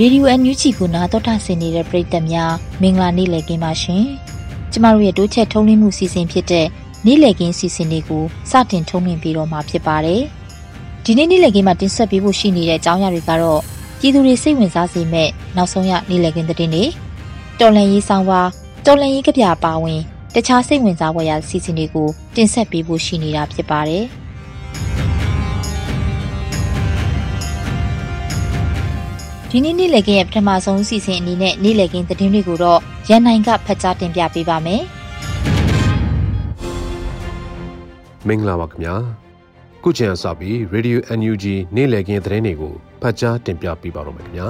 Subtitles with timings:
[0.00, 2.52] ရေဒီယိုအန်ယူဂျီကိုနားတော်တာဆင်နေတဲ့ပရိသတ်များ
[2.82, 4.04] မင်္ဂလာနေ့လည်ခင်းပါရှင်။
[4.72, 6.66] ကျမတို့ရဲ့တိုးချက်ထုံးလင်းမှုစီစဉ်ဖြစ်တဲ့
[7.06, 10.22] နေ့လည်ခင်းစီစဉ်လေးကိုစတင်ထုံးလင်းပြီးတော့မှာဖြစ်ပါတယ်။
[11.04, 13.60] ဒီနေ့နေ့လည်ခင်းမှာတင်ဆက်ပေးဖို့ရှိနေတဲ့အကြောင်းအရာတွေကတော့
[14.00, 16.84] ပြည်သူတွေစိတ်ဝင်စားစေမဲ့နောက်ဆုံးရနေ့လည်ခင်းသတင်းတွေ
[17.60, 18.40] တော်လန်ရေးဆောင်ပါ
[18.86, 20.00] တော်လန်ရေးကြပြပါဝင်
[20.34, 24.04] တခြားစိတ်ဝင်စားဖွယ်ရာစီစဉ်တွေကိုတင်ဆက်ပေးဖို့ရှိနေတာဖြစ်ပါတယ်။
[29.58, 34.82] ဒီနေ့နေ့လည်ခင်းရဲ့ပထမဆုံးအစီအစဉ်အနေနဲ့နေ့လည်ခင်းသတင်းတွေကိုတော့ရန်နိုင်ကဖတ်ကြားတင်ပြပေးပါမယ်
[38.26, 38.94] မင်္ဂလာပါခင်ဗျာ
[39.82, 41.44] ခုချိန်အစပြီး Radio NUG
[41.76, 44.48] နေ့လည်ခင်းသတင်းတွေကိုဖတ်ကြားတင်ပြပေးပါတော့မယ်ခင်ဗျာ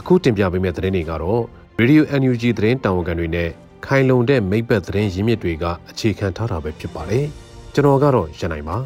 [0.00, 1.42] အခုတင်ပြပေးမယ့်သတင်းတွေကတော့
[1.80, 3.48] Radio NUG သတင်းတာဝန်ခံတွေနဲ့
[3.86, 7.26] ခိုင်လုံတဲ့မိဘသတင်းရင်းမြစ်တွေကအခြေခံထားတာပဲဖြစ်ပါတယ်
[7.74, 8.76] ကျွန်တော်ကတော့ရန်နိုင်ပါ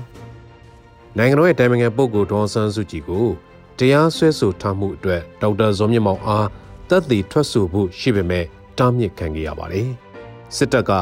[1.19, 3.27] နိုင်ငံတော်ရဲ့တိုင်ပင်ခံပုဂ္ဂိုလ်ဒေါ်ဆန်းစုကြည်ကို
[3.81, 6.49] တရားစွဲဆိုထားမှုအတွက်ဒေါက်တာဇော်မြင့်မောင်အား
[6.89, 8.45] တပ်တည်ထွက်ဆိုဖို့ရှိပေမဲ့
[8.79, 9.89] တားမြစ်ခံခဲ့ရပါတယ်။
[10.57, 10.93] စစ်တပ်က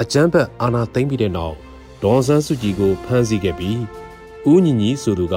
[0.00, 1.56] အကြမ်းဖက်အာဏာသိမ်းပြီးတဲ့နောက်
[2.02, 3.80] ဒေါ်ဆန်းစုကြည်ကိုဖမ်းဆီးခဲ့ပြီး
[4.50, 5.36] ဦးညီညီဆိုသူက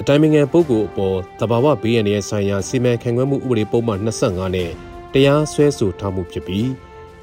[0.00, 4.70] အတိုင်ပင်ခံပုဂ္ဂိုလ်အပေါ်တဘာဝဘေးရန်ရဲ့ဆိုင်ရာစီမံခန့်ခွဲမှုဥပဒေပုံမှန်25နဲ့
[5.12, 6.68] တရားစွဲဆိုထားမှုဖြစ်ပြီး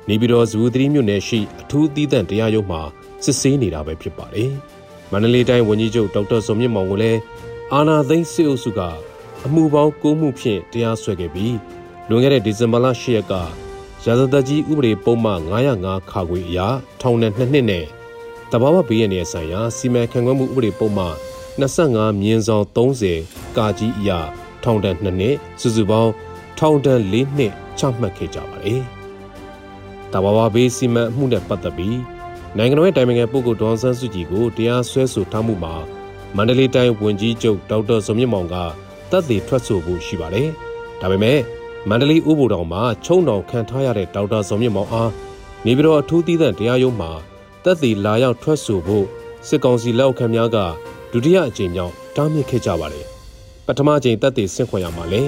[0.07, 2.81] နေပြည်တော်ဇူသီမြို့နယ်ရှိအထူးသီးသန့်တရားရုံးမှာ
[3.23, 4.51] စစ်ဆေးနေတာပဲဖြစ်ပါတယ်။
[5.11, 7.19] မန္တလေးတိုင်းဝန်ကြီးချုပ်ဒေါက်တာဇော်မြင့်မောင်ကလည်း
[7.75, 8.79] အာနာသိန်းစစ်အုပ်စုက
[9.45, 11.57] အမှုပေါင်း၉မှုဖြင့်တရားစွဲခဲ့ပြီး
[12.09, 13.33] လွန်ခဲ့တဲ့ဒီဇင်ဘာလ10ရက်က
[14.05, 15.39] ရာဇသက်ကြီးဥပဒေပုံမှန်
[15.75, 16.67] 905ခါခွေအရာ
[17.01, 17.85] ထောင်နဲ့2နှစ်နဲ့
[18.51, 21.15] တဘာဝဘေးရန်ရဲ့ဆိုင်ရာစီမံခန့်ခွဲမှုဥပဒေပုံမှန်
[21.61, 24.19] 25မြင်းဆောင်30ကာကြီးအရာ
[24.63, 26.11] ထောင်ဒဏ်2နှစ်စုစုပေါင်း
[26.59, 28.81] ထောင်ဒဏ်4နှစ်ချမှတ်ခဲ့ကြပါတယ်။
[30.13, 31.99] တဘာဝဘေးစီမံမှုနဲ့ပတ်သက်ပြီး
[32.57, 35.75] နိုင်ငံတော်ရဲ့တိုင်ပင်ခံပုဂ္ဂိုလ်ဒေါ်ဆန်းစုကြည်ကိုတရားစွဲဆိုထားမှုမှာ
[36.37, 38.55] မန္တလေးတိုင်းဝန်ကြီးချုပ်ဒေါက်တာဇော်မြင့်မောင်က
[39.11, 40.47] တပ်သေးထွက်ဆိုဖို့ရှိပါတယ်။
[41.01, 41.39] ဒါပေမဲ့
[41.89, 45.11] မန္တလေးဥပိုလ်တော်မှာချုံတောင်ခံထားရတဲ့ဒေါက်တာဇော်မြင့်မောင်အား
[45.65, 47.11] နေပြည်တော်အထူးသီးသန့်တရားရုံးမှာ
[47.63, 49.05] တပ်သေးလာရောက်ထွက်ဆိုဖို့
[49.47, 50.57] စစ်ကောင်စီလက်အောက်ခံများက
[51.11, 53.05] ဒုတိယအကြိမ်မြောက်တားမြစ်ခဲ့ကြပါတယ်။
[53.65, 55.21] ပထမအကြိမ်တပ်သေးဆင့်ခွင့်ရမှာလဲ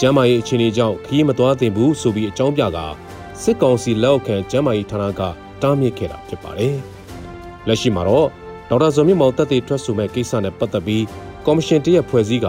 [0.00, 2.78] ကျမ်းမာရေးအခြေအနေကြောင့်ခရီးမသွားသင့်ဘူးဆိုပြီးအကြောင်းပြက
[3.42, 5.20] စစ်ကောင်စီလက်အောက်ခံကျမ်းမာရေးဌာနက
[5.62, 6.74] တားမြစ်ခဲ့တာဖြစ်ပါတယ်။
[7.68, 8.28] လက်ရှိမှာတော့
[8.74, 11.04] ဒေါက်တာဇော်မြင့်မောင်တပ်သေးထွက်ဆိုမဲ့ကိစ္စနဲ့ပတ်သက်ပြီး
[11.46, 12.48] ကော်မရှင်တရက်ဖွဲ့စည်းက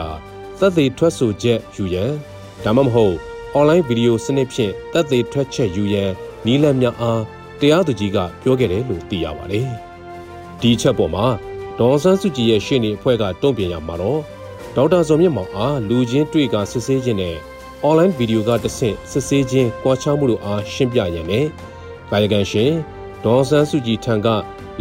[0.60, 2.12] တပ်သေးထွက်ဆိုချက်ယူရန်
[2.64, 3.16] ဒါမှမဟုတ်
[3.58, 6.12] online ဗီဒီယိုစနစ်ဖြင့်တပ်သေးထွက်ချက်ယူရန်
[6.46, 7.22] နီးလန့်များအား
[7.60, 9.70] တရားသူကြီးကပြောခဲ့တယ်လို့သိရပါတယ်။
[10.62, 11.26] ဒီချက်ပေါ်မှာ
[11.80, 14.22] ဒေါ်ဆန်းစုကြည်ရဲ့ရှေ့နေအဖွဲ့ကတုံ့ပြန်ရမှာတော့
[14.76, 17.36] ဒေါက်တာဇော်မြင့်မောင်အားလူချင်းတွေ့ကစစ်ဆေးခြင်းနဲ့
[17.86, 21.46] online ဗီဒီယိုကတဆင့်စစ်ဆေးခြင်းကြွားချမှုတို့အားရှင်းပြရန်နဲ့
[22.12, 22.72] ကာယကံရှင်
[23.24, 24.28] ဒေါ်ဆန်းစုကြည်ထံက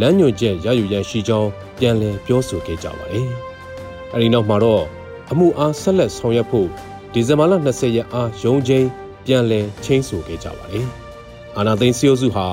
[0.00, 3.28] လမ်းညွှန်ချက်ရယူရန်ရှိကြောင်းပြန်လည်ပြောဆိုခဲ့ကြပါတယ်။
[4.12, 4.84] အဲဒီနောက်မှာတော့
[5.30, 6.68] အမှုအားဆက်လက်ဆောင်ရွက်ဖို့
[7.12, 8.86] ဒီဇင်ဘာလ20ရက်အားရုံးချိန်
[9.26, 10.86] ပြန်လည်ချင်းဆိုခဲ့ကြပါတယ်။
[11.56, 12.46] အာနာသိန်းစီယိုစုဟာ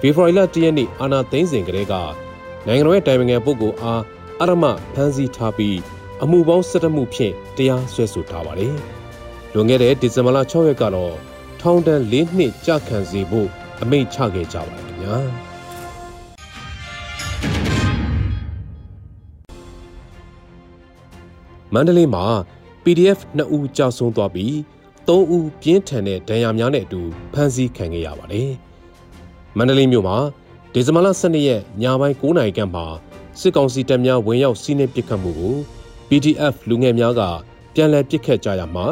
[0.00, 1.94] ဖေဖော်ဝါရီလ1ရက်နေ့အာနာသိန်းစဉ်ကလေးက
[2.66, 4.02] နိုင်ငံတော်ရဲ့တိုင်ပင်ခံပုဂ္ဂိုလ်အား
[4.40, 5.78] အရမဖမ်းဆီးထားပြီး
[6.22, 8.74] အမှုပေါင်း17မှုဖြင့်တရားစွဲဆိုထားပါတယ်။
[9.52, 11.14] လွန်ခဲ့တဲ့ဒီဇင်ဘာလ6ရက်ကတော့
[11.60, 13.48] ထောင်ဒဏ်၄နှစ်ကြာခံစေဖို့
[13.82, 15.18] အမိန့်ချခဲ့ကြပါတယ်ခင်ဗျာ။
[21.74, 22.24] မန္တလေးမှာ
[22.84, 24.52] PDF 2ဦးကြာဆုံးသွားပြီး
[25.06, 27.00] 3ဦးပြင်းထန်တဲ့ဒဏ်ရာများနဲ့အတူ
[27.32, 28.50] ဖမ်းဆီးခံခဲ့ရပါတယ်။
[29.56, 30.16] မန္တလေးမြို့မှာ
[30.72, 32.86] ဒီဇင်ဘာလ12ရက်ညပိုင်း9နာရီခန့်မှာ
[33.40, 35.54] စစ်ကောင်စီတပ်များဝင်ရောက်စီးနင်းပစ်ခတ်မှုကို
[36.08, 37.22] PDF လူငယ်များက
[37.74, 38.86] ပြန်လည်ပစ်ခတ်ကြရမှာ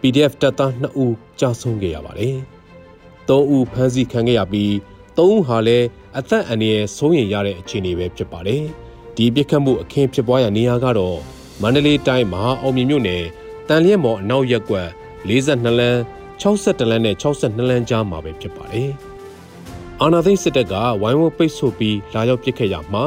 [0.00, 2.36] PDF တပ်သား2ဦးကြာဆုံးခဲ့ရပါတယ်။
[3.28, 4.72] 3ဦးဖမ်းဆီးခံခဲ့ရပြီး
[5.16, 5.86] 3ဦးဟာလည်း
[6.18, 8.62] အသက်အန္တရာယ်ဆုံးရင်ရတဲ့အခြေအနေပဲဖြစ်ပါတယ်။
[9.16, 13.24] ဒဒီပြစ်ခတ်မှုအခင်းဖြစ်ပွားရာနေရာကတော့ မန္တလေးတိုင်းမဟာအောင်မြင်မြို့နယ်
[13.68, 14.88] တန်လျက်မော်အနောက်ရက်ကွက်
[15.28, 15.98] 42လမ်း
[16.40, 18.90] 62လမ်းနဲ့62လမ်းကြားမှာပဲဖြစ်ပါတယ်။
[20.00, 23.04] အာနာသိန်းစစ်တပ်ကဝိုင်းဝန်းပိတ်ဆို့ပြီးလာရောက်ပစ်ခတ်ရမှာ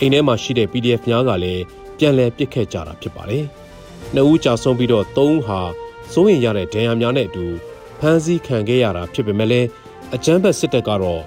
[0.00, 1.62] အိမ်ထဲမှာရှိတဲ့ PDF များကလည်း
[1.98, 3.44] ပြန်လည်ပစ်ခတ်ကြတာဖြစ်ပါတယ်။
[4.14, 5.60] နှစ်ဦးကြာဆုံးပြီးတော့သုံးဦးဟာ
[6.12, 7.46] စိုးရင်ရတဲ့ဒဏ်ရာများနဲ့အတူ
[8.00, 9.68] ဖမ်းဆီးခံခဲ့ရတာဖြစ်ပေမဲ့လည်း
[10.14, 11.22] အကြမ်းဖက်စစ်တပ်ကတော့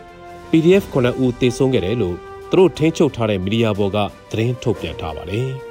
[0.49, 2.15] PDF 9ဦးသေဆုံးခဲ့တယ်လို့
[2.49, 3.97] သူတို့ထိန်းချုပ်ထားတဲ့မီဒီယာပေါ်က
[4.31, 5.51] သတင်းထုတ်ပြန်ထားပါတယ်။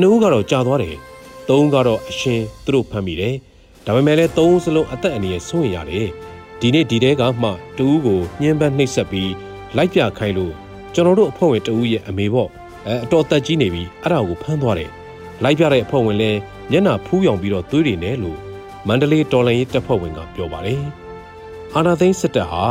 [0.00, 0.96] နှစ်ဦးကတော့ကြာသွားတယ်။
[1.48, 3.34] သုံးဦးကတော့အရှင်သူတို့ဖမ်းမိတယ်။
[3.86, 6.08] ဒါပေမဲ့လည်းသုံးဦးစလုံးအသက်အန္တရာယ်ဆုံးရတယ်။
[6.60, 9.32] ဒီနေ့ဒီတဲကမှတူဦးကိုညှင်းပန်းနှိပ်စက်ပြီး
[9.76, 10.52] လိုက်ပြခိုင်းလို့
[10.94, 12.48] ကျွန်တော်တို့အဖွဲ့ဝင်တူဦးရဲ့အမေပေါ့
[12.86, 14.90] အဲအတော်သက်ကြီးနေပြီအဲ့ဒါကိုဖမ်းသွားတယ်။
[15.42, 16.38] လိုက်ပြတဲ့အဖွဲ့ဝင်လည်း
[16.70, 18.38] မျက်နှာဖူးယောင်ပြီးတော့သွေးတွေနဲ့လို့
[18.86, 20.82] မန္တလေးတော်လိုင်းရေးတပ်ဖွဲ့ဝင်ကပြောပါတယ်။
[21.74, 22.64] အာနာသိန်းစစ်တပ်ဟာ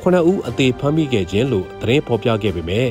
[0.00, 2.88] ခုနှစ်ဦးအသေးဖမ်းမိခဲ့ခြင်းလို့သတင်းဖော်ပြခဲ့ပေမဲ့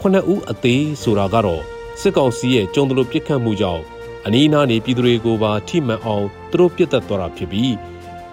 [0.00, 1.64] ခုနှစ်ဦးအသေးဆိုတာကတော့
[2.00, 3.82] စစ်ကောင်စီရဲ့ကြုံတလို့ပြစ်ခတ်မှုကြောင့်
[4.26, 7.74] အနီးနားနေပြည်သူတွေကိုပါထိမှန်အောင်သူတို့ပြစ်တက်သွားတာဖြစ်ပြီး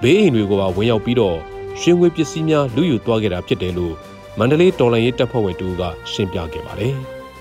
[0.02, 1.38] ဘေးအိမ်တွေကိုပါဝင်ရောက်ပြီးတော့
[1.80, 3.96] ရွှေငွေပစ္စည်းများလူယူသွားခဲ့တာဖြစ်တယ်လို့
[4.38, 5.82] မန္တလေးတော်လိုင်းရေးတပ်ဖွဲ့ဝင်တူက
[6.12, 6.96] ရှင်းပြခဲ့ပါတယ်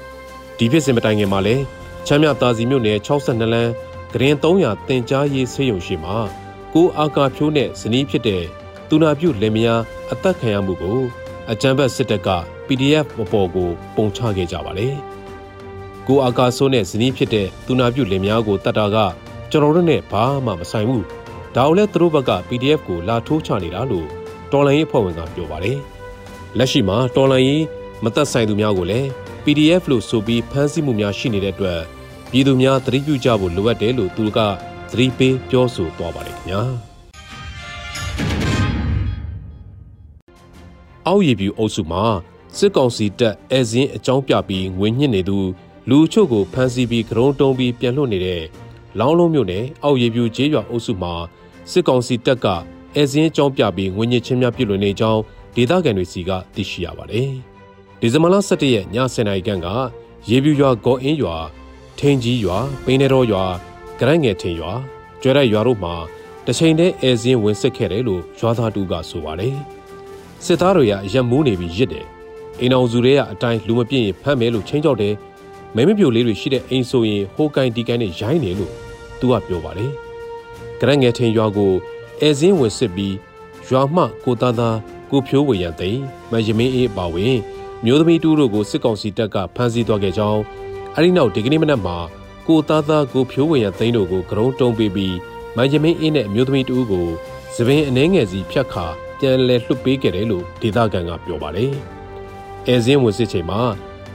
[0.56, 1.56] ။ဒီဖြစ်စဉ်မတိုင်ခင်မှာလဲ
[2.06, 3.70] ချမ်းမြသာစီမြို့နယ်62လမ်း
[4.12, 6.16] ဂရင်300တင်ကြားရေးဆေးရုံရှိမှာ
[6.74, 8.42] ကိုအာကာဖြိုးနဲ့ဇနီးဖြစ်တဲ့
[8.88, 9.82] တူနာပြုလင်မယား
[10.12, 11.00] အသက်ခံရမှုကို
[11.50, 12.28] အကြမ်းဖက်စစ်တပ်က
[12.66, 14.90] PDF အပေါ်ကိုပုံချခဲ့ကြပါလေ။
[16.06, 18.96] ကိုအာကာဆိုးနဲ့ဇနီးဖြစ်တဲ့တူနာပြုလင်မယားကိုတတ်တာက
[19.50, 21.04] ကျွန်တော်တို့နဲ့ဘာမှမဆိုင်ဘူး။
[21.54, 24.06] ဒါအောင်လဲသူတို့ဘက်က PDF ကိုလာထိုးချနေတာလို့
[24.52, 25.78] တော်လန်ရေးအဖွဲ့ဝင်ကပြောပါတယ်။
[26.58, 27.64] လက်ရှိမှာတော်လန်ရေး
[28.04, 29.08] မသက်ဆိုင်သူများကိုလည်း
[29.44, 31.80] PDF လို့ဆိုပြီးဖမ်းဆီးမှုများရှိနေတဲ့အတွက်
[32.30, 34.38] ပြည်သူများသတိပြုကြဖို့လိုအပ်တယ်လို့သူက
[34.90, 36.62] သတိပေးပြောဆိုသွားပါတယ်ခင်ဗျာ။
[41.06, 42.04] အောက်ရည်ပြူအုပ်စုမှာ
[42.58, 45.38] စစ်ကောင်စီတပ်အဲဇင်းအကြောင်းပြပြီးငွေညှစ်နေသူ
[45.88, 48.42] လူအချို့ကိုဖမ်းဆီးပြီးကရုံတုံးပြီးပြန်လွှတ်နေတဲ့
[48.98, 51.14] လောင်းလုံးမြို့နယ်အောက်ရည်ပြူကျေးရွာအုပ်စုမှာ
[51.70, 52.46] စစ်ကောင်စီတပ်က
[52.94, 55.20] အဲဇင်းအကြောင်းပြပြီးငွေညှစ်ချင်းများပြုလုပ်နေကြောင်း
[55.54, 57.30] ဒေသခံတွေစီကသိရှိရပါတယ်။
[58.00, 59.68] ဒီဇင်ဘာလ17ရက်ည10:00နာရီခန့်က
[60.28, 61.36] ရေပြူရွာဂေါ်အင်းရွာ
[61.98, 63.44] ထိန်ကြီးရွာပိနေတော်ရွာ
[63.98, 64.72] ဂရိုင်းငယ်ထင်ရွာ
[65.22, 65.94] ကျွဲရိုက်ရွာတို့မှာ
[66.46, 69.56] တချိန်တည်းအဲဇင်းဝင်စစ်ခဲ့တယ်လို့ရွာသားတူကဆိုပါတယ်။
[70.44, 72.06] စစ်သားတွေကအရက်မိုးနေပြီးရစ်တယ်
[72.60, 75.14] အိမ်အောင်စုတွေကအတိုင်းလူမပြည့်ရင်ဖမ်းမယ်လို့ချင်းကြောက်တယ်
[75.76, 78.72] မဲမပြိုလေးတွေရှိတဲ့အိမ်ဆိုရင်ဟိုကိုင်းဒီကိုင်းနဲ့ရိုင်းတယ်လို့
[79.20, 79.92] သူကပြောပါတယ်
[80.80, 81.72] ကြရက်ငယ်ထင်ရွာကို
[82.20, 83.14] အဲစင်းဝင်စစ်ပြီး
[83.68, 84.76] ရွာမှကိုသားသား
[85.10, 87.36] ကိုဖြိုးဝေရန်သိမ်းမယမင်းအေးပါဝင်
[87.84, 90.40] မျိုးသမီးတူတို့ကိုစစ်ကောင်စီတပ်ကဖမ်းဆီးသွားခဲ့ကြောင်း
[90.94, 91.96] အဲဒီနောက်ဒီကနေ့မနက်မှာ
[92.46, 95.16] ကိုသားသားကိုဖြိုးဝေရန်သိမ်းတို့ကိုကရုံးတုံးပေးပြီး
[95.56, 97.06] မယမင်းအေးနဲ့မျိုးသမီးတူကို
[97.54, 98.86] သပင်အနှဲငယ်စီဖြတ်ခါ
[99.18, 101.72] ပြန်လည်လွှတ်ပေးခဲ့တယ်လို့ဒေသခံကပြောပါတယ်။
[102.68, 103.60] အဲဇင်းဝင်စစ်ချိန်မှာ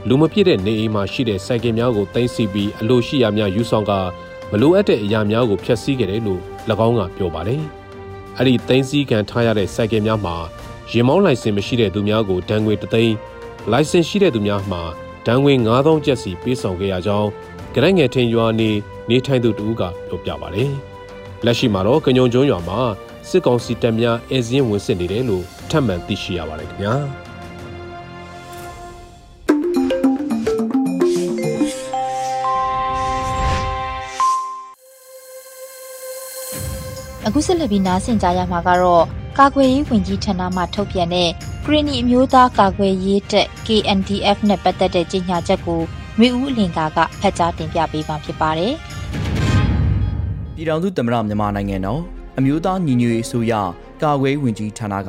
[0.06, 3.92] လူမပြည့်တဲ့နေအိမ်မှာရှိတဲ့စိုက်ကင်များကိုတင်စီပြီးအလိုရှိရာများယူဆောင်က
[4.50, 6.40] မလိုအပ်တဲ့အရာများကိုဖျက်ဆီးခဲ့တယ်လို့၎
[6.86, 7.62] င်းကပြောပါတယ်။
[8.36, 10.36] အဲ့ဒီတင်စီခံထားရတဲ့စိုက်ကင်များမှာ
[10.92, 13.14] ရင်မောင်းလိုင်စင်မရှိတဲ့သူများကိုဒဏ်ငွေတသိန်း
[13.70, 14.82] လိုင်စင်ရှိတဲ့သူများမှာ
[15.26, 17.28] ဒဏ်ငွေ9000ကျပ်စီပေးဆောင်ခဲ့ရကြောင်း
[17.74, 18.70] ကြရက်ငယ်ထင်ရွာနေ
[19.10, 20.72] နေထိုင်သူတူကပြောပြပါတယ်။
[21.44, 22.80] လက်ရှိမှာတော့ကညုံကျွန်းရွာမှာ
[23.28, 26.94] စစ်ကောင်စီတပ်များအဲဇင်းဝင်စစ်နေတယ်လို့ထပ်မံသိရှိရပါတယ်ခင်ဗျာ
[37.30, 39.04] အခုဆက်လက်ပြီးနားဆင်ကြရမှာကတော့
[39.38, 41.30] ကာကွယ်ရေးဝန်ကြီးဌာနမှထုတ်ပြန်တဲ့
[41.64, 45.80] ကရီနီအမျိုးသားကာကွယ်ရေးတပ် KNDF နဲ့ပတ်သက်တဲ့ကြေညာချက်ကို
[46.20, 48.72] မျိုးဦးအလင်ကာကဖတ်ကြားတင်ပြပေးမှာဖြစ်ပါတယ်။
[50.54, 52.00] ပြည်ထောင်စုသမ္မတမြန်မာနိုင်ငံတော်
[52.38, 53.54] အမျိုးသားညီညွတ်ရေးအစိုးရ
[54.02, 55.00] ကာကွယ်ဝင်ကြီးဌာနက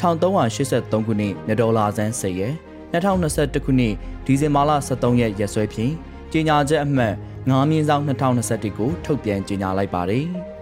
[0.00, 2.54] 1383ခုနှစ်နဒေါ်လာဆန်း10ရက်
[2.92, 3.94] 2021ခုနှစ်
[4.26, 5.92] ဒီဇင်ဘာလ23ရက်ရက်စွဲဖြင့်
[6.32, 7.14] ကြေညာချက်အမှတ်
[7.46, 10.26] 9မြင်းဆောင်2021ကိုထုတ်ပြန်ကြေညာလိုက်ပါတယ်။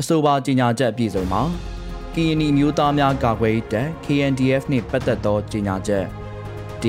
[0.00, 1.42] အဆိုပါကြေညာချက်အပြည့်စုံမှာ
[2.14, 6.04] ကီယနီမျိုးသားများကာကွယ်ရေးတပ် KNDF နှင့်ပတ်သက်သောကြေညာချက်
[6.82, 6.84] D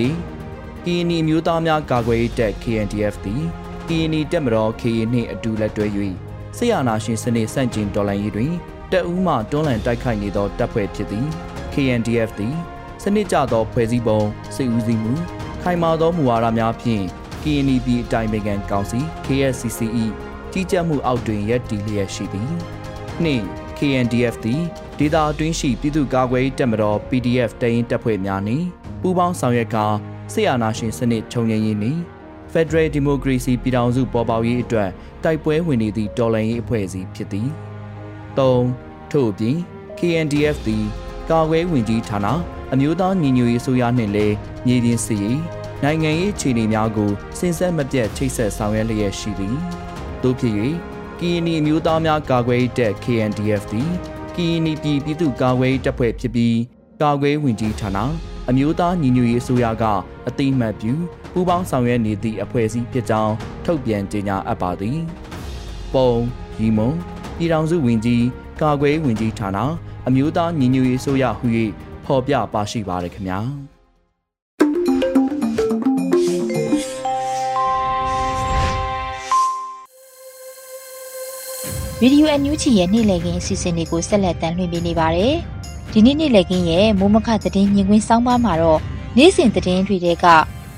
[0.83, 3.43] ကီယနီမျိုးသားများကာကွယ်ရေးတပ် KNDF သည်
[3.87, 5.87] ကီယနီတပ်မတော် KA နှင့်အတူလက်တွဲ၍
[6.57, 8.51] ဆေးရနာရှင်စနစ်စန့်ကျင်တော်လှန်ရေးတွင်
[8.91, 11.27] တပ်ဦးမှတွန်းလှန်တိုက်ခိုက်နေသောတပ်ဖွဲ့ဖြစ်သည်
[11.73, 12.55] KNDF သည်
[13.03, 14.21] စနစ်ကျသောဖွဲ့စည်းပုံ
[14.55, 15.13] စစ်ဦးစီးမှု
[15.61, 17.03] ခိုင်မာသောမူဝါဒများဖြင့်
[17.41, 20.05] KNB အတိုင်းအမြံကောင်စီ KSCCE
[20.51, 22.51] ကြီးကြပ်မှုအောက်တွင်ရပ်တည်လျက်ရှိသည်
[23.25, 23.43] နှင့်
[23.77, 24.61] KNDF သည်
[24.97, 28.65] ဒေသအတွင်းရှိပြည်သူ့ကာကွယ်ရေးတပ်မတော် PDF တရင်တပ်ဖွဲ့များနှင့်
[29.01, 29.85] ပူးပေါင်းဆောင်ရွက်ကာ
[30.33, 31.99] ဆေးရနာရှင်စနစ်ချုပ်ငြိမ်းရေးနှင့်
[32.53, 34.89] Federal Democracy ပြည်ထောင်စုပေါ်ပေါက်ရေးအတွက်
[35.23, 37.47] တိုက်ပွဲဝင်နေသည့်တော်လှန်ရေးအဖွဲ့အစည်းဖြစ်သည်။
[38.37, 38.39] ၃
[39.11, 39.57] ထို့အပြင်
[39.99, 40.85] KNDF သည်
[41.29, 42.27] ကာကွယ်ဝင်ကြီးဌာန
[42.73, 44.35] အမျိုးသားညီညွတ်ရေးဆိုရနှင့်လည်း
[44.65, 45.41] မြေပြင်စီရေး
[45.83, 49.55] နိုင်ငံရေးခြေအနေများကိုစဉ်ဆက်မပြတ်ချိတ်ဆက်ဆောင်ရွက်လျက်ရှိသည်။
[50.21, 50.53] သို့ဖြစ်၍
[51.23, 53.89] ကီနီမျိုးသားများကာကွယ်တပ် KNDF သည်
[54.35, 56.57] ကီနီပြည်ပြည်သူ့ကာကွယ်တပ်ဖွဲ့ဖြစ်ပြီး
[57.01, 57.97] ကာကွယ်ဝင်ကြီးဌာန
[58.49, 59.83] အမျိုးသားညီညွတ်ရေးအစိုးရက
[60.27, 60.93] အတိမတ်ပြု
[61.33, 63.33] ပူးပေါင်းဆောင်ရွက်နေသည့်အဖွဲ့အစည်းဖြစ်ကြောင်း
[63.65, 64.97] ထုတ်ပြန်ကြေညာအပ်ပါသည်။
[65.93, 66.11] ပုံ
[66.59, 66.95] ရီမွန်
[67.37, 68.23] ပြည်ထောင်စုဝင်ကြီး
[68.61, 69.57] ကာကွယ်ဝင်ကြီးဌာန
[70.07, 71.47] အမျိုးသားညီညွတ်ရေးအစိုးရဟူ၍
[72.05, 73.41] ဖော်ပြပါရှိပါရခင်ဗျာ။
[82.03, 85.35] ဗီဒီယိုအန်ယူချီရဲ့နေ့လည်ခင်းအစီအစဉ်တွေကိုဆက်လက်တင်ပြနေပါတယ်။
[85.93, 88.81] ဒီနေ့နေ့လည်ခင်းရဲ့မိုးမခသတင်းညင်ကွင်းစောင်းပါမှာတော့
[89.17, 90.25] နေ့စဉ်သတင်းတွေက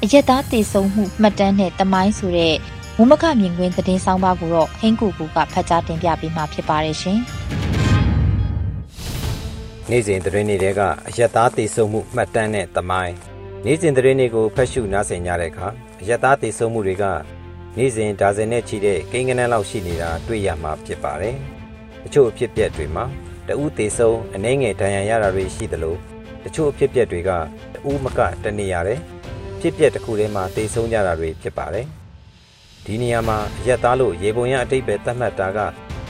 [0.04, 2.56] အရက်သားတည်ဆုံမှုမှတ်တမ်းနဲ့တမိုင်းဆိုတဲ့
[2.98, 7.20] မိုးမခမြင်ကွင်းသတင်းစောင်းပါကိုတော့ဟင်းကူကူကဖတ်ကြားတင်ပြပေးမှာဖြစ်ပါတယ်ရှင်။
[9.90, 13.16] နေ့စဉ်သတင်းတွေကအရက်သားတည်ဆုံမှုမှတ်တမ်းနဲ့တမိုင်း
[13.66, 15.68] နေ့စဉ်သတင်းတွေကိုဖတ်ရှုနားဆင်ကြတဲ့အခါ
[16.02, 17.04] အရက်သားတည်ဆုံမှုတွေက
[17.78, 21.36] နေ့စဉ်ဒါဇင်နဲ့ချီတဲ့ကိန်းဂဏန်းလောက်ရှိနေတာတွေ့ရမှာဖြစ်ပါတယ်။
[22.04, 23.06] တချို့အဖြစ်အပျက်တွေမှာ
[23.48, 25.96] တဦးသေးဆုံးအနှဲငယ်ဒဏ်ရာရတာတွေရှိသလို
[26.44, 27.30] တချို့အဖြစ်အပျက်တွေက
[27.74, 29.00] တဦးမကတနေရတယ်
[29.60, 31.86] ဖြစ်ပျက်တစ်ခုထဲမှာသေဆုံးကြတာတွေဖြစ်ပါတယ်။
[32.86, 33.38] ဒီနေရာမှာ
[33.68, 35.60] ရက်သားလို့ရေပုံရအတိတ်ပဲသတ်မှတ်တာက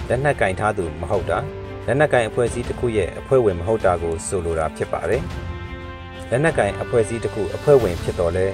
[0.10, 1.40] လက်နက်ကင်ထားသူမဟုတ်တာ
[1.86, 5.24] လက်နက်ကင်အဖွဲ့အစည်းတစ်ခုရဲ့အဖွဲ့ဝင်မဟုတ်တာကိုဆိုလိုတာဖြစ်ပါတယ်။
[6.30, 8.48] လက်နက်ကင်အဖွဲ့အစည်းတစ်ခုအဖွဲ့ဝင်ဖြစ်တော်လဲ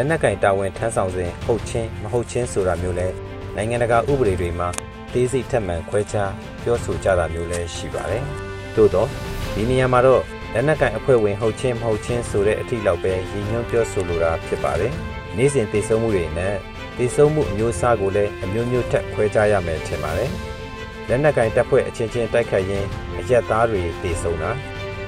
[0.00, 3.08] လက်နက်ကင်တာဝန်ထမ်းဆောင်စဉ်ဟုတ်ချင်းမဟုတ်ချင်းဆိုတာမျိုးလဲ
[3.56, 4.68] နိုင်ငံတကာဥပဒေတွေမှာ
[5.12, 8.22] သေးစိတ်ထက်မှန်ခွဲခြားပြောဆိုကြတာမျိုးလဲရှိပါတယ်။
[8.76, 9.08] သို့တော့
[9.54, 10.22] ဒီနေရာမှာတော့
[10.54, 14.92] လက်နက်ကင်အဖွဲ့ဝင်ဟုတ်ချင်းမဟုတ်ချင်းဆိုတဲ့အထိလောက်ပဲရည်ညွှန်းပြောဆိုလိုတာဖြစ်ပါတယ်။
[15.36, 16.54] နေ့စဉ်သိဆုံးမှုတွေနဲ့
[16.96, 20.30] သိဆုံးမှုအမျိုးအစားကိုလည်းအမျိုးမျိုးထက်ခွဲခြားရမယ်ထင်ပါတယ်။
[21.08, 22.88] လက်နက်ကင်တပ်ဖွဲ့အချင်းချင်းတိုက်ခတ်ရင်း
[23.18, 24.50] အရက်သားတွေသိဆုံးတာ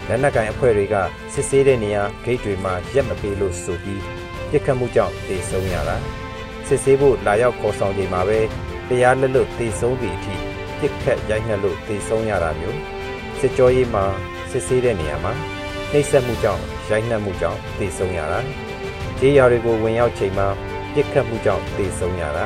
[0.09, 0.97] လက်နက်ကင်အဖွဲ့တွေက
[1.33, 4.20] စစ်ဆေးတဲ့နေရာဂိတ်တွေမှာရက်မပေးလို့ဆိုပြီး
[4.51, 5.97] ပြစ်ခတ်မှုကြောင့်တေဆုံးရတာ
[6.67, 8.39] စစ်ဆေးဖို့လာရောက်ခေါ်ဆောင်ချိန်မှာပဲ
[8.89, 10.35] တရားလက်လွတ်တေဆုံးသည့်အထိ
[10.79, 12.79] ပြစ်ခတ်ရိုက်နှက်လို့တေဆုံးရတာမျိုး
[13.41, 14.05] စစ်ကြောရေးမှာ
[14.51, 15.33] စစ်ဆေးတဲ့နေရာမှာ
[15.93, 18.41] နှိပ်စက်မှုကြောင့်ရိုက်နှက်မှုကြောင့်တေဆုံးရတာ
[19.19, 20.49] ခြေရာတွေကိုဝင်ရောက်ချိန်မှာ
[20.95, 22.45] ပြစ်ခတ်မှုကြောင့်တေဆုံးရတာ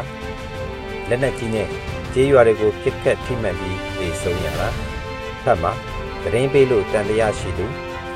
[1.08, 1.68] လက်နက်ကြီးနဲ့
[2.12, 4.68] ခြေရွာတွေကိုပြစ်ခတ်ထိမှန်ပြီးတေဆုံးရတာ
[5.44, 5.72] ဖတ်မှာ
[6.22, 7.66] တရင်ပေးလို့တန်တရားရှိသူ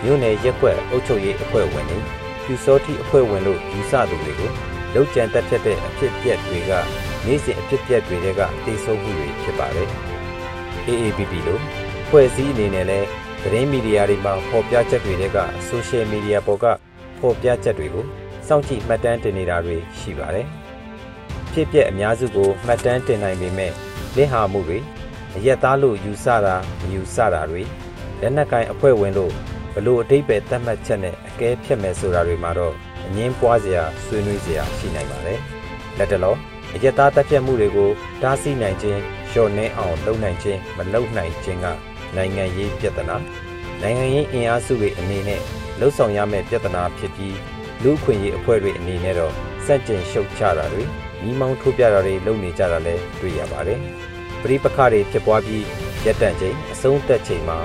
[0.03, 4.51] မြို့နယ်ရက်ွက်အုပ်ချုပ်ရေးအဖွဲ့ဝင်တွေ ပြူစောတိအဖွဲ့ဝင်လို့ယူဆသူတွေကို
[4.95, 6.73] လောက်ကျန်တက်ဖြတ်တဲ့အဖြစ်ပြက်တွေက
[7.25, 9.89] နေ့စဉ်အဖြစ်ပြက်တွေကတေဆုံးမှုတွေဖြစ်ပါတယ်။
[10.89, 11.63] AAPP လို့
[12.09, 13.01] ဖွဲ့စည်းအနေနဲ့လဲ
[13.43, 15.39] သတင်းမီဒီယာတွေမှာဖော်ပြချက်တွေက
[15.71, 16.65] social media ပေါ်က
[17.19, 18.05] ဖော်ပြချက်တွေကို
[18.49, 20.47] စောင့်ကြည့်မှတ်တမ်းတင်နေတာတွေရှိပါတယ်။
[21.53, 23.73] ဖြစ်ပျက်အများစုကိုမှတ်တမ်းတင်နိုင်ပေမဲ့
[24.17, 24.79] လင်းဟာမှုတွေ
[25.37, 27.63] အရက်သားလို့ယူဆတာမယူဆတာတွေ
[28.21, 32.75] လက်နက်ကိုင်အဖွဲ့ဝင်လို့ဘ လို့အတိတ်ပဲတတ်မှတ်ချက်နဲ့အကဲဖြတ်မယ်ဆိုတာတွေမှာတော့
[33.07, 35.41] အငင်းပွားစရာဆွေးနွေးစရာရှိနိုင်ပါတယ်။
[35.99, 36.37] လက်တလော
[36.75, 37.91] အယက်သားတက်ပြတ်မှုတွေကို
[38.23, 41.67] တားဆီးနိုင်ခြင်းလျှော့နှဲအောင်လုပ်နိုင်ခြင်းမလုပ်နိုင်ခြင်းက
[42.17, 43.17] နိုင်ငံရေးပြဿနာ
[43.83, 45.41] နိုင်ငံရေးအင်အားစုတွေအနေနဲ့
[45.79, 47.37] လှုပ်ဆောင်ရမယ့်ပြဿနာဖြစ်ပြီး
[47.83, 49.33] လူခွင့်ရေးအဖွဲ့တွေအနေနဲ့တော့
[49.67, 50.83] စက်ကျင်ရှုပ်ချတာတွေ
[51.23, 53.81] ညီမောင်းထိုးပြတာတွေလုပ်နေကြတာလည်းတွေ့ရပါတယ်။
[54.43, 55.65] ပရိပခတွေဖြစ်ပွားပြီး
[56.05, 57.59] ရက်တန့်ချိန်အဆုံးသက်ချိန်မှာ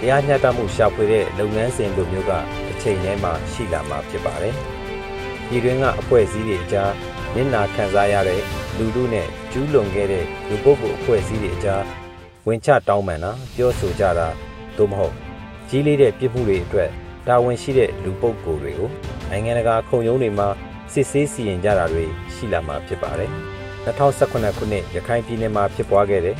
[0.00, 2.32] တရားမျှတမှုရှာဖွေတဲ့လုပ်ငန်းစဉ်လိုမျိုးက
[2.70, 4.54] အချိန်ထဲမှာရှိလာမှာဖြစ်ပါတယ်။
[5.48, 6.92] ဒီတွင်ကအဖွဲ့အစည်းတွေအကြား
[7.34, 8.40] မျက်နာခံစားရတဲ့
[8.78, 11.82] လူလူနဲ့ကျူးလွန်ခဲ့တဲ့လူပုဂ္ဂိုလ်အဖွဲ့အစည်းတွေအကြား
[12.46, 14.28] ဝင်ချတောင်းပန်တာပြောဆိုကြတာ
[14.76, 15.14] သို့မဟုတ်
[15.68, 16.90] ကြီးလေးတဲ့ပြစ်မှုတွေအတွက်
[17.28, 18.90] တာဝန်ရှိတဲ့လူပုဂ္ဂိုလ်တွေကို
[19.30, 20.48] နိုင်ငံတကာခုံရုံးတွေမှာ
[20.92, 23.30] စစ်ဆေးစီရင်ကြတာတွေရှိလာမှာဖြစ်ပါတယ်။
[23.86, 26.36] 2018ခုနှစ်ရခိုင်ပြည်နယ်မှာဖြစ်ပွားခဲ့တဲ့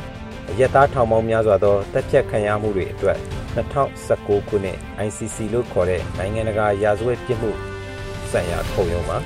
[0.49, 3.19] အရက်သားထောင်ပေါင်းများစွာသောတပ်ဖြတ်ခံရမှုတွေအတွက်
[3.57, 7.51] 2019ခုနှစ် ICC လို့ခေါ်တဲ့နိုင်ငံတကာရာဇဝတ်ပြစ်မှု
[8.31, 9.17] ဆိုင်ရာခုံရုံးမှာ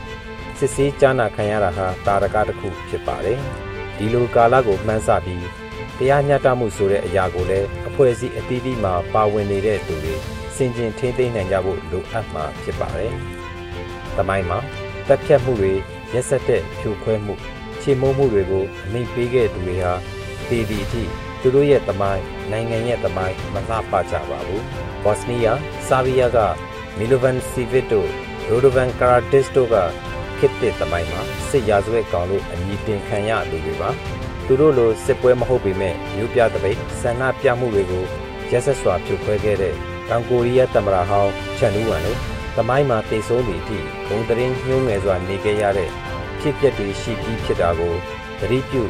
[0.60, 3.40] စစ်ဆေးကြားနာခံရတာဟာတာရကတစ်ခုဖြစ်ပါတယ်။
[3.98, 5.48] ဒီလိုကာလကိုမှန်းဆပြီး
[5.98, 10.16] တရားမျှတမှုဆိုတဲ့အရာကိုလည်းအဖွဲ့အစည်းအသီးသီးမှာပါဝင်နေတဲ့သူတွေ
[10.56, 13.14] စင်ကျင်ထိန်းသိမ်းနိုင်ကြဖို့လိုအပ်မှာဖြစ်ပါတယ်။
[14.18, 14.60] တမိုင်းမှာ
[15.08, 15.74] တက်ဖြတ်မှုတွေ
[16.14, 17.34] ရက်စက်တဲ့ဖြိုခွဲမှု
[17.82, 19.94] ချေမိုးမှုတွေကိုအမိပေးခဲ့သူတွေဟာ
[20.50, 21.04] တည်တည်အထိ
[21.42, 24.62] သူတို့ရဲ့တမိုင်းနိုင်ငံရဲ့တမိုင်းမလှပကြပါဘူး။
[25.04, 25.58] ဘော့စနီးယား၊
[25.88, 26.38] ဆာဗီးယားက
[26.98, 28.10] မီလိုဗန်စီဗစ်တို့
[28.50, 29.76] ရိုဒိုဗန်ကာရာတစ်တို့က
[30.38, 33.90] ခေတ်သစ်တမိုင်းမှာစစ်ရာဇဝတ်ကောင်လို့အမည်တင်ခံရသူတွေပါ
[34.46, 38.04] သူတို့လိုစစ်ပွဲမဟုတ်ပေမဲ့မျိုးပြတပိတ်ဆန္ဒပြမှုတွေကို
[38.52, 39.74] ရက်ဆက်စွာဖြိုခွဲခဲ့တဲ့
[40.10, 42.20] တောင်ကိုရီးယားသမ္မတဟောင်းချန်နူးဝမ်တို့
[42.58, 45.90] တမိုင်းမှာတည်ဆုံးသည့်အထိဂုံတရင်ညှိုးငယ်စွာနေခဲ့ရတဲ့
[46.40, 47.94] ဖြစ်ပျက်တွေရှိပြီးဖြစ်တာကို
[48.40, 48.84] သတိပြု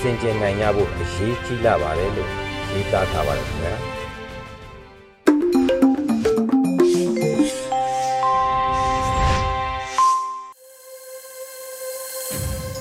[0.00, 2.30] စင်ကြင်နိုင်ကြဖို့အရေးကြီးလာပါတယ်လို့
[2.72, 3.74] ရေးသားထားပါတယ်ခင်ဗျာ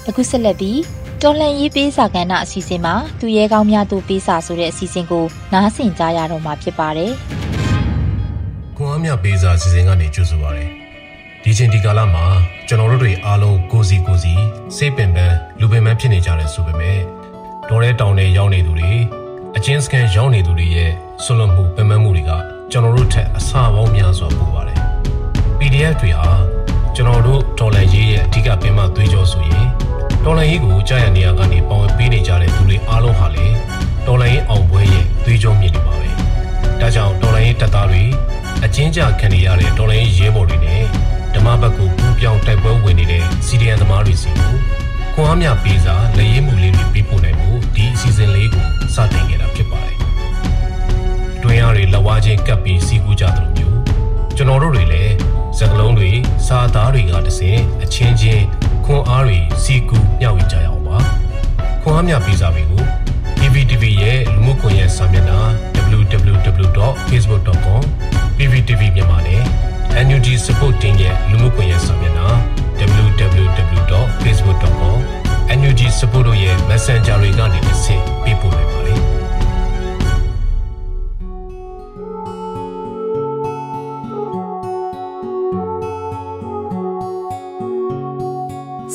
[0.10, 0.80] အခုဆက်လက်ပြီး
[1.24, 7.12] တော်လန်ရေးပေးစာကဏ္ဍအစီအစဉ်မှာသူရဲကောင်းများသူပေးစာဆိုတဲ့အစီအစဉ်ကိုနားဆင်ကြရတော့မှာဖြစ်ပါတယ်။
[8.78, 10.68] ခွန်အားမြပေးစာအစီအစဉ်ကနေကြိုဆိုပါရစေ။
[11.50, 12.26] ဒီချိန်ဒီကာလမှာ
[12.68, 14.34] ကျွန်တော်တို့တွေအားလုံးကိုစီကိုစီ
[14.76, 17.00] စိတ်ပင်ပန်းလူပင်ပန်းဖြစ်နေကြတယ်ဆိုပေမဲ့
[17.70, 18.92] တော်ရဲတောင်ထဲရောက်နေသူတွေ
[19.58, 20.92] အချင်းစကန်ရောက်နေသူတွေရဲ့
[21.24, 22.32] ဆွလွန်မှုပင်ပန်းမှုတွေက
[22.72, 24.80] ကျွန်တော်တို့ထက်အဆပေါင်းများစွာပိုပါတယ်။
[25.60, 26.30] PDF တွေဟာ
[26.96, 29.66] ကျွန်တော်တို့ဒေါ်လာရေးရဲ့အဓိကပင်မသွေးကြောဆိုရင်
[30.26, 33.46] ဒေါ်လာရေးကိုကြာရနေရကနေပေါဝင်ပေးနေကြတဲ့သူတွေအားလုံးဟာလေ
[34.06, 36.10] ဒေါ်လာရေးအောင်ပွဲရဲ့သွေးကြောမြင့်နေပါပဲ။
[36.80, 38.04] ဒါကြောင့်ဒေါ်လာရေးတပ်သားတွေ
[38.64, 40.84] အချင်းကြခံနေရတဲ့ဒေါ်လာရေးရဲဘော်တွေနဲ့
[41.38, 44.54] ဓမ္မဘက်ကိုပူးပြောင်းတိုက်ပွဲဝင်နေတဲ့စီဒီအန်သမားတွေစီကို
[45.14, 48.66] ခွန်အားမြပေးစာလက်ရေးမှုလေးတွေပေးပို့နိုင်မှုဒီအစီအစဉ်လေးကို
[48.96, 49.98] စတင်ခဲ့တာဖြစ်ပါတယ်။
[51.44, 53.78] တွင်းရတွေလက်ဝါးချင်းကပ်ပြီးစီကူးကြသလိုမျိုး
[54.36, 55.14] ကျွန်တော်တို့တွေလည်း
[55.58, 56.12] စကလုံးတွေ
[56.48, 58.44] စာသားတွေကတစင်အချင်းချင်း
[58.86, 60.98] ခွန်အားတွေစီကူမျှဝေကြရအောင်ပါ
[61.82, 62.84] ခွန်အားမြပေးစာတွေကို
[63.40, 65.40] PPTV ရဲ့လူမှုကွန်ရက်စာမျက်နှာ
[66.00, 67.84] www.facebook.com
[68.38, 69.42] PPTV မြန်မာနဲ့
[70.06, 72.28] NUG Support Team ရဲ့လူမှုကွန်ရက်စာမျက်နှာ
[73.06, 74.98] www.facebook.com
[75.60, 79.00] NUG Support ရဲ့ Messenger တွေကနေတစ်ဆင့်ပေးပို့နိုင်ပါတယ်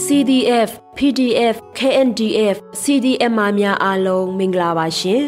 [0.04, 5.22] CDF PDF KNDF CDMR များအားလုံးမင်္ဂလာပါရှင်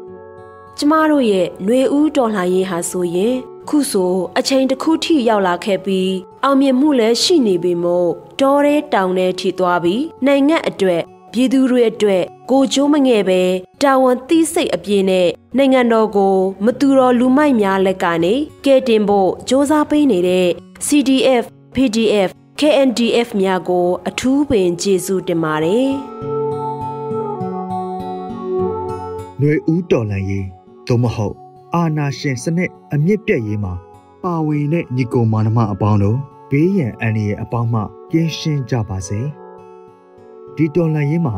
[0.78, 3.36] ။ကျမတို့ရဲ့ຫນွေဦးတော်လှန်ရေးဟာဆိုရင်
[3.69, 8.09] ခုဆိုအချိန်တစ်ခုထိရောက်လာခဲ့ပြီးအောင်မြင်မှုလည်းရှိနေပြီမို့
[8.41, 11.01] တော်ရဲတောင်ထဲထိသွားပြီးနိုင်ငံအတွက်
[11.33, 13.41] ပြည်သူတွေအတွက်ကိုကျိုးမငဲ့ပဲ
[13.81, 18.33] တာဝန်သိစိတ်အပြည့်နဲ့နိုင်ငံတော်ကိုမတူတော်လူမိုက်များလက်ကနေ
[18.65, 20.47] ကဲတင်ဖို့စ조사ပေးနေတဲ့
[20.87, 21.43] CDF
[21.75, 25.89] PDF KNDF များကို အထူးပင်ကျေးဇူးတင်ပါတယ်။
[29.39, 30.45] ຫນွေဦးတော်လန်ရေး
[30.87, 31.40] သို့မဟုတ်
[31.74, 33.72] အာနာရှင်စနစ်အမြင့်ပြည့်ရေးမှာ
[34.22, 36.18] ပါဝင်တဲ့ညီကိုမာနမအပေါင်းတို့
[36.50, 37.80] ဘေးရန်အန္တရာယ်အပေါင်းမှ
[38.12, 39.20] ကင်းရှင်းကြပါစေ။
[40.56, 41.34] ဒီတော်လန်ရေးမှာ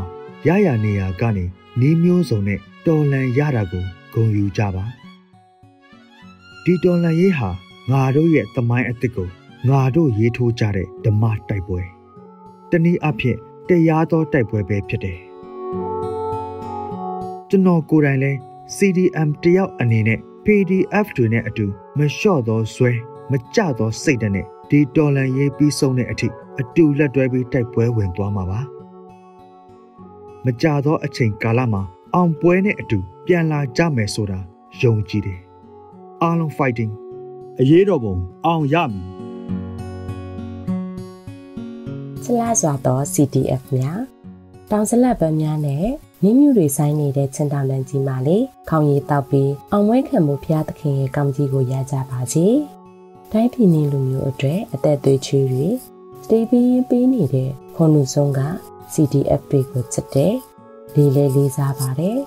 [0.47, 1.45] ရရနေရကနေ
[1.81, 4.85] နေမျိုးစုံနဲ့တော်လန်ရတာကိုဂုဏ်ယူကြပါ။
[6.65, 7.51] ဒီတော်လန်ရေးဟာ
[7.91, 9.29] ငါတို့ရဲ့သမိုင်းအသစ်ကို
[9.69, 11.81] ငါတို့ရေးထိုးကြတဲ့ဓမ္မတိုက်ပွဲ
[12.71, 15.19] တနည်းအားဖြင့်တရားသောတိုက်ပွဲပဲဖြစ်တယ်
[17.49, 18.33] ကျွန်တော်ကိုယ်တိုင်လဲ
[18.77, 21.67] CDM တယောက်အနေနဲ့ PDF တွေနဲ့အတူ
[21.99, 22.93] မလျှော့သောဇွဲ
[23.31, 26.29] မကြသောစိတ်နဲ့ဒီတော်လန်ရေးပြီးဆုံးတဲ့အထိ
[26.61, 28.61] အတူလက်တွဲပြီးတိုက်ပွဲဝင်သွားမှာပါ
[30.45, 31.83] မကြသောအချိန်ကာလမှာ
[32.15, 34.39] အောင်ပွဲနဲ့အတူပြန်လာကြမယ်ဆိုတာ
[34.81, 35.41] ယုံကြည်တယ်
[36.23, 36.93] အားလုံး fighting
[37.61, 39.05] အရေးတော်ပုံအောင်ရမည်
[42.23, 44.01] ချလာစွာသော CTF များ
[44.71, 45.87] တောင်စလက်ပန်းများနဲ့
[46.25, 52.47] မြင်းမြူတွေဆိုင်နေတဲ့ချင်းတောင်တန်းကြီးမှလေခေါင်းရည်တောက်ပြီးအောင်ဝဲခံမှုဖျားသခင်ရဲ့ကောင်းကြီးကိုရကြပါစေ။
[53.33, 55.67] တိုင်းပြည်နေလူမျိုးအတွက်အသက်သွေးချွေးတွေ
[56.29, 58.41] တေးပြီးပေးနေတဲ့ခွန်လူဆုံးက
[58.93, 60.35] CTF တွေကိုချက်တဲ့
[60.95, 62.19] လေးလေးလေးစားပါတယ်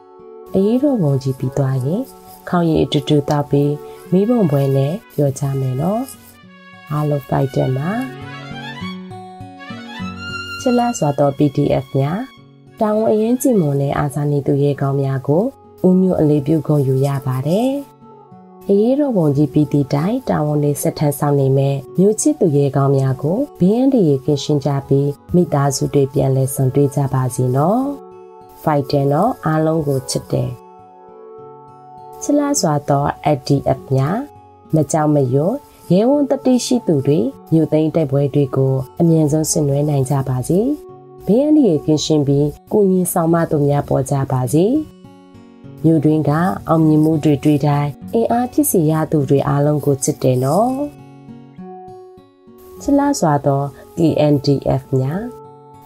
[0.54, 2.02] ။အရေးတော်ပုံကြီးပြီးသွားရင်
[2.48, 3.72] ခေါင်းရည်အတူတူတောက်ပြီး
[4.12, 6.02] မိဘုံပွဲနဲ့ပြောကြမယ်နော်။
[6.90, 7.90] အားလုံးဖိုက်တယ်မှာ
[10.60, 12.37] ချစ်လက်စွာသော PDF များ
[12.80, 15.44] တောင်အရင်ကြည်မွန်တဲ့အာဇာနည်သူရဲကောင်းများကို
[15.86, 17.70] ဦးညွတ်အလေးပြုဂုဏ်ယူရပါတယ်။
[18.68, 27.82] အရေးတော်ပုံကြီးပြီးသည့်တိုင်တာဝန်တွေဆက်ထမ်းဆောင်နေမဲ့မြို့ချစ်သူရဲကောင်းများကိုဘင်းအန်ဒီရေကင်းရှင်းကြပြီးမိသားစုတွေပြန်လဲဆုံတွေ့ကြပါစီနော်။
[28.62, 30.50] Fighter တော့အားလုံးကိုချစ်တယ်။
[32.22, 34.18] ချစ်လာစွာသော ADF များ
[34.74, 35.54] မကြောက်မရွံ့
[35.92, 37.18] ရဲဝံတတိရှိသူတွေ
[37.52, 40.60] မြို့သိမ်းတိုက်ပွဲတွေကိုအမြင့်ဆုံးဆင်နွှဲနိုင်ကြပါစေ။
[41.30, 44.66] ဘေးအန္တရာယ်ကင်းရှင်းပြီးကုညီဆောင်မသူများပေါ်ကြပါစေ။
[45.84, 46.30] မြို့တွင်က
[46.68, 50.72] အောင်မြင်မှုတွေတွေ့တိုင်းအင်အားဖြစ်စေရသူတွေအားလုံးကိုချစ်တယ်နော်။
[52.80, 53.62] ချလာစွာသော
[53.96, 55.22] TNDF များ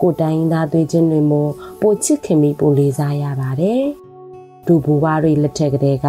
[0.01, 1.51] ကိုတိုင်းသားသွေးချင်းတွေမို့
[1.81, 3.83] ပိုချစ်ခင်ပြီးပိုလေးစားရပါတယ်။
[4.67, 6.07] ဒူဘူဝါတွေလက်ထက်ကလေးက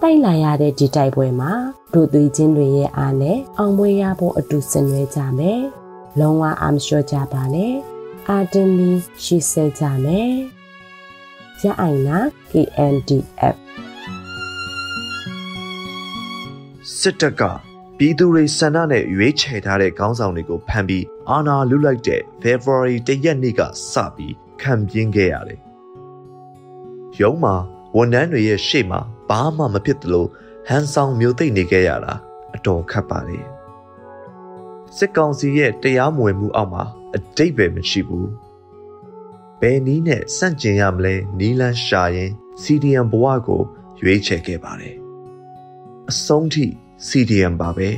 [0.00, 1.52] တိုက်လာရတဲ့ဒီတိုက်ပွဲမှာ
[1.94, 5.60] တို့သွေးချင်းတွေရဲ့အားနဲ့အောင်ပွဲရဖို့အတူဆင်နွှဲကြမယ်။
[6.18, 7.76] လုံးဝအာမလျှော့ကြပါနဲ့။
[8.30, 8.90] အာတမီ
[9.22, 10.34] ရှိဆဲကြမယ်။
[11.62, 12.18] ရအိုင်နာ
[12.50, 13.56] KNDF
[16.98, 17.42] စစ်တပ်က
[17.98, 23.60] ပြည်သူတွေဆန္ဒနဲ့ရွေးချယ်ထားတဲ့ခေါင်းဆောင်တွေကိုဖမ်းပြီးအာဏာလုလိုက်တဲ့ February တရက်နေ့က
[23.92, 25.60] စပြီးခံပြင်းခဲ့ရတယ်။
[27.20, 27.54] ရုံးမှာ
[27.96, 30.26] ဝန်ထမ်းတွေရဲ့ရှေ့မှာဘာမှမဖြစ်သလို
[30.68, 32.14] ဟန်ဆောင်မျိုးသိမ့်နေခဲ့ရတာ
[32.54, 33.38] အတော်ခက်ပါလေ
[34.96, 36.84] စစ်ကောင်စီရဲ့တရားမဝင်မှုအောက်မှာ
[37.16, 38.28] အတိတ်ပဲမရှိဘူး
[39.60, 42.30] ဘယ်နည်းနဲ့စန့်ကျင်ရမလဲနီလန်းရှာရင်
[42.62, 43.62] CDM ဘဝကို
[44.00, 44.96] ရွေးချယ်ခဲ့ပါတယ်
[46.10, 46.66] အဆုံးထိ
[47.08, 47.90] CDM ပါပဲ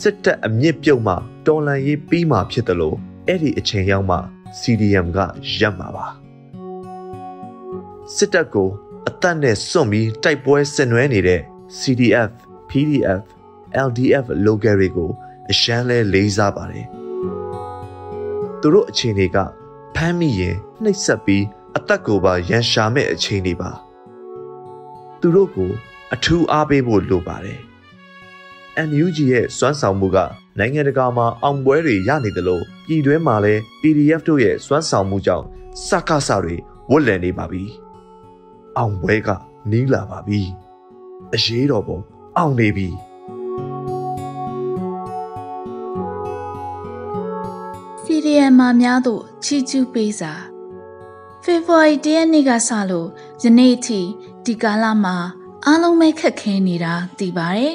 [0.00, 1.14] စစ်တပ်အမြင့်ပြုတ်မှ
[1.46, 4.16] တော်လန်ရေးပြီးမှဖြစ်တယ်လို့အဲ့ဒီအချိန်ရောက်မှ
[4.60, 5.18] CDM က
[5.60, 6.06] ရပ်မှာပါ
[8.16, 8.68] စစ်တပ်ကို
[9.08, 11.40] အသက်နဲ့စွန့်ပြီးတိုက်ပွဲဆင်နွှဲနေတဲ့
[11.78, 12.30] CDF,
[12.68, 13.20] PDF,
[13.86, 15.10] LDF လိုကယ်တွေကို
[15.50, 16.99] အရှမ်းလဲလေးစားပါတယ်
[18.60, 19.36] သူတို့အခြေအနေက
[19.94, 21.44] ဖမ်းမိရင်နှိပ်စက်ပြီး
[21.76, 23.70] အသက်ကိုပါရန်ရှာမဲ့အခြေအနေပါ
[25.20, 25.70] သူတို့ကို
[26.14, 27.60] အထူးအားပေးဖို့လိုပါတယ်
[28.88, 30.18] NUG ရဲ့စွမ်းဆောင်မှုက
[30.58, 35.46] နိုင်ငံတကာမှာအောင်ပွဲတွေရနေတယ်လို့ပြည်တွင်းမှာလည်း PDF တို့ရဲ့စွမ်းဆောင်မှုကြောင့်
[35.86, 36.56] စကားစတွေ
[36.90, 37.64] ဝတ်လည်နေပါပြီ
[38.76, 39.28] အောင်ပွဲက
[39.70, 40.40] နီးလာပါပြီ
[41.34, 41.98] အရေးတော်ပုံ
[42.36, 42.88] အောင်နေပြီ
[48.60, 50.32] မှာများသို့ချီးကျူးပေးစာ
[51.42, 53.08] ဖေဖော်ဝါရီတရက်နေ့ကစလို့
[53.42, 54.00] ယနေ့အထိ
[54.44, 55.16] ဒီကာလမှာ
[55.66, 57.74] အားလုံးပဲခက်ခဲနေတာသိပါတယ်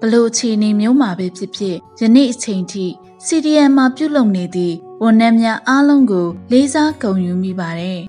[0.00, 2.86] ဘလို့အခြေအနေမျိုးမှာပဲဖြစ်ဖြစ်ယနေ့အချိန်ထိ
[3.26, 8.00] CDM မှာပြုလုပ်နေသည့်ဝန်ထမ်းများအားလုံးကို လေးစားဂုဏ်ယူမိပါတယ်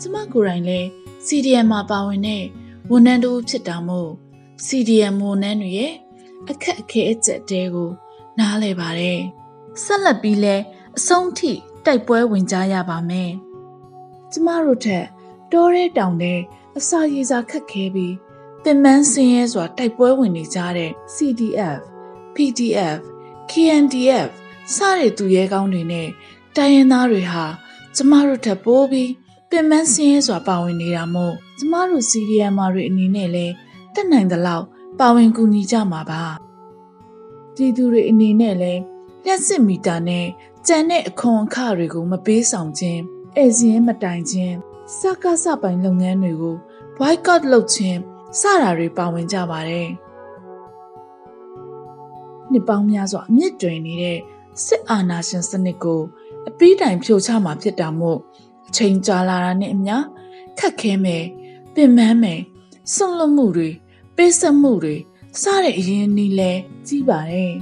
[0.00, 0.88] ကျမကိုယ်တိုင်လည်း
[1.26, 2.44] CDM မှာပါဝင်တဲ့
[2.90, 4.10] ဝန်ထမ်းတို့ဖြစ်တာမို့
[4.66, 5.92] CDM ဝန်ထမ်းတွေရဲ့
[6.50, 7.90] အခက်အခဲအကျက်တဲကို
[8.38, 9.20] နားလည်ပါတယ်
[9.82, 10.56] ဆက်လက်ပြီးလဲ
[10.96, 11.52] အဆုံးထိ
[11.84, 13.32] တိုက်ပွဲဝင်ကြရပါမယ်
[14.32, 15.04] ကျမတို့ထက်
[15.52, 16.40] တောရဲတောင်တဲ့
[16.78, 18.14] အစာရည်စာခက်ခဲပြီး
[18.62, 21.80] ပင်ပန်းဆင်းရဲစွာတိုက်ပွဲဝင်နေကြတဲ့ CDF,
[22.34, 23.00] PDF,
[23.50, 24.28] KNDF
[24.74, 26.08] စတဲ့သူရဲကောင်းတွေနဲ့
[26.56, 27.44] တိုင်းရင်းသားတွေဟာ
[27.96, 29.10] ကျမတို့ထပ်ပိုးပြီး
[29.50, 33.54] ပင်ပန်းဆင်းရဲစွာပါဝင်နေတာမို့ကျမတို့ CDM တွေအနေနဲ့လည်း
[33.94, 34.64] တက်နိုင်သလောက်
[35.00, 36.22] ပါဝင်ကူညီကြမှာပါ
[37.56, 38.82] ဒီသူတွေအနေနဲ့လည်း
[39.26, 40.26] လျှက်စစ်မီတာနဲ့
[40.66, 43.00] ကြံတဲ့အခွန်အခတွေကိုမပေးဆောင်ခြင်း
[43.36, 44.54] အဲစင်းမတိုင်ခြင်း
[44.98, 46.56] စကားစပိုင်လုပ်ငန်းတွေကို
[46.98, 47.98] boycott လုပ်ခြင်း
[48.40, 49.88] စတာတွေပါဝင်ကြပါတယ်
[52.50, 54.18] နှစ်ပေါင်းများစွာအမြင့်တွင်နေတဲ့
[54.64, 56.02] စစ်အာဏာရှင်စနစ်ကို
[56.48, 58.18] အပိတိုင်ဖြိုချမှာဖြစ်တာမို့
[58.68, 59.96] အချိန်ကြာလာတာနဲ့အမျှ
[60.58, 61.24] ခက်ခဲမယ်
[61.74, 62.40] ပင်ပန်းမယ်
[62.94, 63.70] ဆွန့်လွတ်မှုတွေ
[64.16, 64.96] ပေးဆက်မှုတွေ
[65.40, 66.52] စတဲ့အရင်နည်းလဲ
[66.86, 67.54] ကြီးပါတယ်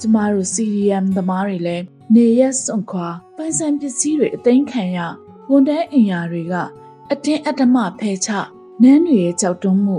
[0.00, 1.84] ကျမတို့ CDM သမားတွေလည်း
[2.14, 4.98] နေရက်စွန့်ခွာပိုင်ဆိုင်ပစ္စည်းတွေအသိမ်းခံရ
[5.50, 6.54] ဝန်တန်းအင်ယာတွေက
[7.12, 8.30] အတင်းအဓမ္မဖယ်ချ
[8.82, 9.96] နန်းတွေရဲ့ကြောက်တုံးမှု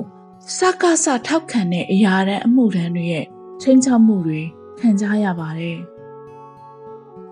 [0.58, 3.26] စကားစထောက်ခံတဲ့အရာတန်းအမှုတန်းတွေရဲ့
[3.62, 4.42] ချင်းချောက်မှုတွေ
[4.80, 5.80] ခံကြရပါတယ်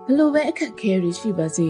[0.04, 1.68] ဘလို့ပဲအခက်ခဲတွေရှိပါစေ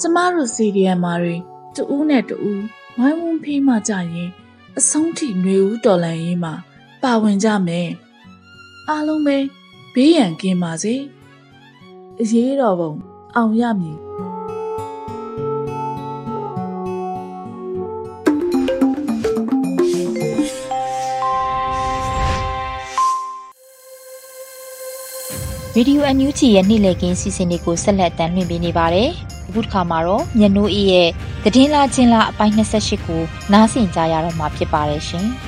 [0.00, 1.34] ကျမတို့ CDM မာတွေ
[1.74, 2.62] တူးနဲ့တူး
[2.98, 4.30] ဝိုင်းဝန်းဖေးမှကြရင်
[4.78, 6.54] အဆုံးထိຫນွေဦးတော်လန်ရေးမှာ
[7.02, 7.88] ပါဝင်ကြမယ်
[8.88, 9.36] အားလုံးပဲ
[10.00, 10.94] ဘေးရန်ကင်းပါစေ
[12.20, 12.92] အရေးတော်ပုံ
[13.36, 13.96] အောင်ရမည်
[25.74, 29.08] ဗီဒီယိုအန်ယူဂျီရဲ့နေ့လည်ခင်းစီစဉ်တွေကိုဆက်လက်တင်ပြနေပါတယ်။
[29.48, 31.08] အခုတစ်ခါမှာတော့မြနိုးအေးရဲ့
[31.44, 35.47] သတင်းလာချင်းလာအပိုင်း28ကိုနားဆင်ကြရတော့မှာဖြစ်ပါတယ်ရှင်။အားလုံ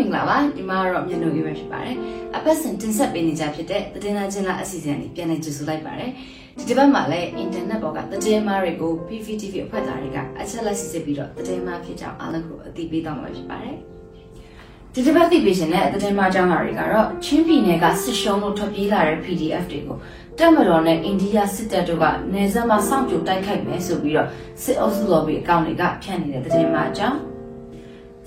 [0.00, 1.96] မင်္ဂလာပါဒီမှာတော့မြနိုးအေးပဲဖြစ်ပါတယ်။
[2.36, 6.10] အပတ်စဉ်တင်ဆက်ပေးနေကြဖြစ်တဲ့သတင်းလာချင်းလာအစီအစဉ်လေးပြန်လည်ကြိုဆိုလိုက်ပါတယ်။
[6.58, 13.76] ဒီတစ်ပတ်မှာလည်းအင်တာနက်ပေါ်ကသတင်းမားတွေကို PVTV အဖွဲ့သားတွေကအချက်လက်စစ်စစ်ပြီးတော့သတင်းမားဖြစ်ကြောင်းအားလုံးကိုအသိပေးတော့မှာဖြစ်ပါတယ်။
[14.94, 19.96] ဒီတစ်ပတ်သိပေးရှင်တဲ့သတင်းမအကြောင်းအရာတွေကတော့ချင်းပြည်နယ်ကစစ်ရှုံးလို့ထွက်ပြေးလာတဲ့ PDF တွေကို
[20.38, 24.28] တက်မတော်နဲ့အိန္ဒိယစစ်တပ်တို့ကနေဆက်မှာစောင့်ကြိုတိုက်ခိုက်မယ်ဆိုပြီးတော့
[24.62, 27.29] စစ်အုပ်စုလော်ဘီအကောင့်တွေကဖြန့်နေတဲ့သတင်းမအကြောင်း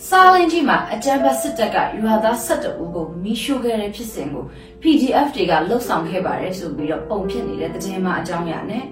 [0.09, 4.43] စာလင်းကြီးမှာအကြမ်းဖက်စစ်တပ်ကယူဟာသား12ဦးကိုမိရှို့ခဲ့တဲ့ဖြစ်စဉ်ကို
[4.81, 8.85] PDF တွေကလှုပ်ဆောင်ခဲ့ပါတယ်ဆိုပြီးတော့ပုံဖြစ်နေတဲ့သတင်းမအကြောင်းအရာနဲ့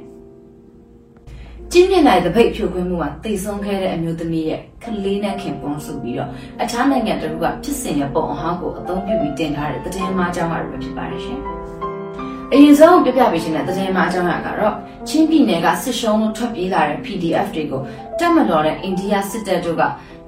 [1.71, 6.29] ကျင်းမြင့်နိုင်တဲ့ဖိတ်ဖြိုခွင်းမှုမှာတိတ်ဆုံးခဲ့တဲ့အမျိုးသမီးရဲ့ကလေးနဲ့ခင်ပွန်းဆိုပြီးတော့
[6.61, 11.39] အခြားနိုင်ငံတကူကဖြစ်စဉ်ရဲ့ပုံအဟောင်းကိုအသုံးပြုပြီးတင်ထားတဲ့သတင်းမှားအကြောင်းအရာတွေဖြစ်ပါတယ်ရှင်။
[12.53, 14.75] အရင်ဆုံးပြပြပေးရှင်တဲ့သတင်းမှားအကြောင်းအရာကတော့
[15.07, 17.81] ချင်းပြည်နယ်ကစစ်ရှုံးလို့ထွက်ပြေးလာတဲ့ PDF တွေကို
[18.19, 19.83] တက်မတော်တဲ့အိန္ဒိယစစ်တပ်တို့က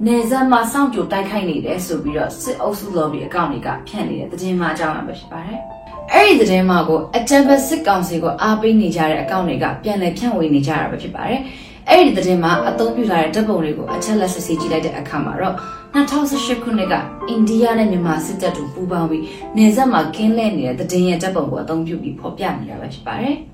[0.06, 5.60] နေဇက်မှာစောင့်ကြိုတိုက်ခိုက်နေတယ်ဆိုပြီးတော့စစ်အုပ်စုလော်ဘီအကောင့်တွေကဖြန့်နေတဲ့သတင်းမှားအကြောင်းအရာပဲဖြစ်ပါတယ်။
[6.12, 11.40] အဲ့ဒီသတင်းမှာကိုအကြံပတ်စစ်ကောင်စီကိုအားပေးနေကြတဲ့အကောင့်တွေကပြန်လည်ဖြန့်ဝေနေကြတာပဲဖြစ်ပါတယ်။
[11.90, 15.54] အဲ့ဒီသတင်းမှာအသုံးပြုလာတဲ့ဓာတ်ပုံတွေကိုအချက်လက်စစ်ဆေးကြည့်လိုက်တဲ့အခါမှာတော့
[15.94, 16.94] 2018ခုနှစ်က
[17.28, 19.24] အိန္ဒိယနဲ့မြန်မာစစ်တပ်တို့ပူးပေါင်းပြီး
[19.56, 23.36] နေဆက်မှာကင်းလဲနေတဲ့သတင်းရဲ့ဓာတ်ပုံကိုအသုံးပြုပြီးဖော်ပြနေတာပဲဖြစ်ပါတယ်။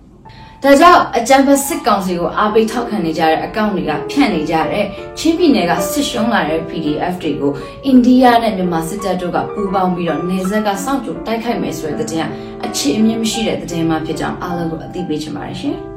[0.65, 4.85] ဒါကြောင့်အကြံဖက်စစ်ကောင်စီကိုအားပေးထောက်ခံနေကြတဲ့အကောင့်တွေကဖြန့်နေကြတဲ့
[5.19, 7.53] ချင်းပြည်နယ်ကစစ်ရှုံးလာတဲ့ PDF တွေကို
[7.85, 12.27] အိန္ဒိယနဲ့မြန်မာစစ်တပ်တို့ကပူးပေါင်းပြီးတော့နေဆက်ကစောင့်ကြိုတိုက်ခိုက်မယ်ဆိုတဲ့တဲ့တင်
[12.65, 15.90] အအခြေအမြင့်မရှိတဲ့သတင်းမှဖြစ်ကြောင်းအားလုံးကိုအသိပေးချင်ပါတယ်ရှင်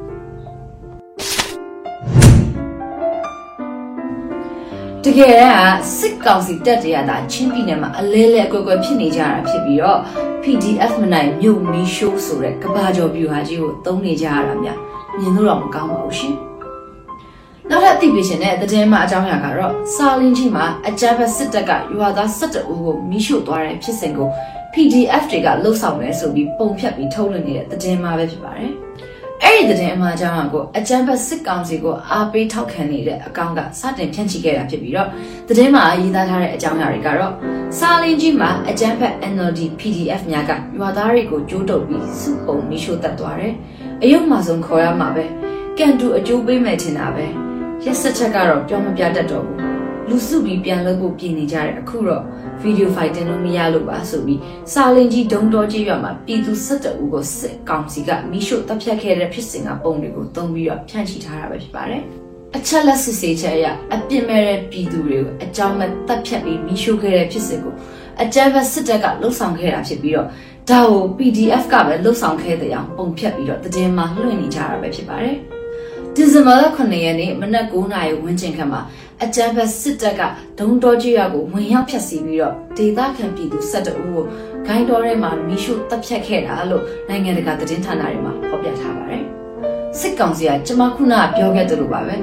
[5.06, 10.00] တကယ်ကစစ်ကောင်စီတက်တရတာချင်းပြည်နယ်မှာအလဲလဲအကွက်ကွက်ဖြစ်နေကြတာဖြစ်ပြီးတော့
[10.44, 14.78] PDF မနိုင်မြို့မီရှိုးဆိုတဲ့ကဘာကျော်ပြူဟာကြီးကိုသုံးနေကြရတာများ
[15.20, 16.36] မြင်လို့တော့မကောင်းပါဘူးရှင်
[17.70, 24.30] နောက်ထပ်အသိပေးရှင်တဲ့သတင်းမှအကြောင်းအရာကတော့စာလင်းကြီးမှာအကြမ်းဖက်စစ်တပ်ကရွာသား12ဦးကိုမိရှို့သွားတဲ့ဖြစ်စဉ်ကို
[24.74, 28.74] PDF တွေကလှုပ်ဆောင်နေဆိုပြီးပုံဖြတ်ပြီးထုတ်လွှင့်နေတဲ့သတင်းမှပဲဖြစ်ပါတယ်။
[29.54, 35.10] အဲ့ဒီသတင်းအမှားကြောင့်ကိုအကြမ်းဖက်စစ်ကောင်စီကိုအားပေးထောက်ခံနေတဲ့အကောင့်ကစတင်ဖြန့်ချိခဲ့တာဖြစ်ပြီးတော့
[35.48, 37.34] သတင်းမှာရေးသားထားတဲ့အကြောင်းအရာတွေကတော့
[37.78, 43.54] စာလင်းကြီးမှာအကြမ်းဖက် NLD PDF များကရွာသားတွေကိုကြိုးတုပ်ပြီးစုပုံမိရှို့တက်သွားတယ်။
[44.04, 45.26] အယုံမှဆုံးခေါ်ရမှာပဲ။
[45.78, 47.26] ကန်တူအကျိုးပေးမယ်ထင်တာပဲ။
[47.86, 49.60] ရက်ဆက်ချက်ကတော့ပြောမပြတတ်တော့ဘူး။
[50.10, 52.24] လူစုပြီးပြန်လုပ်ဖို့ပြင်နေကြတဲ့အခုတော့
[52.62, 54.40] ဗီဒီယိုဖိုင်တင်လို့မရလို့ပါဆိုပြီး
[54.74, 62.02] စာလင်ကြီးဒုံတော်ကြီးရွာမှာပြည်သူ12ဦးကိုစစ်ကောင်စီကမိရှို့တပ်ဖြတ်ခဲ့တဲ့ဖြစ်စဉ်ကပုံတွေကိုသုံးပြီးတော့ဖြန့်ချိထားတာပဲဖြစ်ပါတယ်။
[62.58, 67.74] အချက်လက်စစ်ဆေးချက်အရအပြစ်မဲ့တဲ့ပြည်သူတွေကိုအကြောင်းမဲ့တပ်ဖြတ်ပြီးမိရှို့ခဲ့တဲ့ဖြစ်စဉ်ကို
[68.22, 70.28] အကြမ်းဖက်စစ်တပ်ကလှုပ်ဆောင်ခဲ့တာဖြစ်ပြီးတော့
[70.70, 75.38] ဒါကို PDF ကပဲလှုပ်ဆောင်ခဲ့တဲ့အောင်ပုံဖြတ်ပြီးတော့တည်င်းမှာလွှင့်နေကြတာပဲဖြစ်ပါတယ်။
[76.16, 78.82] ဒီဇင်ဘာလ9ရက်နေ့မနက်9:00နာရီဝန်းကျင်ခန့်မှာ
[79.24, 80.22] အကြမ်းဖက်စစ်တပ်က
[80.60, 84.24] ဒုံတော်ကြီးရွာကိုဝင်ရောက်ဖျက်ဆီးပြီးတော့ဒေသခံပြည်သူ12ဦးကို
[84.68, 89.24] ဂိုင်းတော်ထဲမှာမီးရှို့တပ်ဖြတ်ခဲ့တာလို့နိုင်ငံတကာသတင်းဌာနတွေမှာဖော်ပြထားပါတယ်။
[90.00, 92.16] စစ်ကောင်စီကကျမခုနကပြောခဲ့သလိုပါပဲ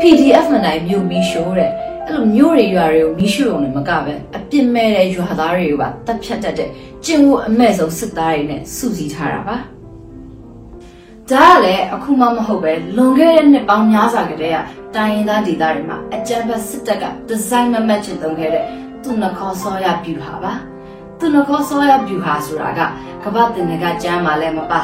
[0.00, 1.70] PDF မနိုင်မြို့မီးရှို့တဲ့
[2.06, 6.68] အဲ့လိုမြို့တွေရွာတွေကိုမီးရှို့ုံနဲ့မကပဲအပြစ်မဲ့တဲ့ရွာသားတွေကိုပါတပ်ဖြတ်တတ်တဲ့
[7.04, 9.58] ကျင့်ဝတ်အမဲ့ဆုံးစစ်သားတွေနဲ့စုစည်းထားတာပါ။
[11.32, 14.58] ဒါကလည်းအခုမှမဟုတ်ပဲလွန်ခဲ့တဲ့နှစ်ပေါင်းများစွာကတည်းက
[14.96, 18.64] တိုင်းရင်းသားဒေသတွေမှာအကြမ်းဖက်စစ်တပ်ကဒီဇိုင်းမမတ်ချင်သုံးခဲ့တဲ့
[19.02, 20.52] သူနခေါ်စောရဗျူဟာပါ
[21.18, 22.80] သူနခေါ်စောရဗျူဟာဆိုတာက
[23.24, 24.80] ကမ္ဘာတင်ကကျမ်းမှာလည်းမပါ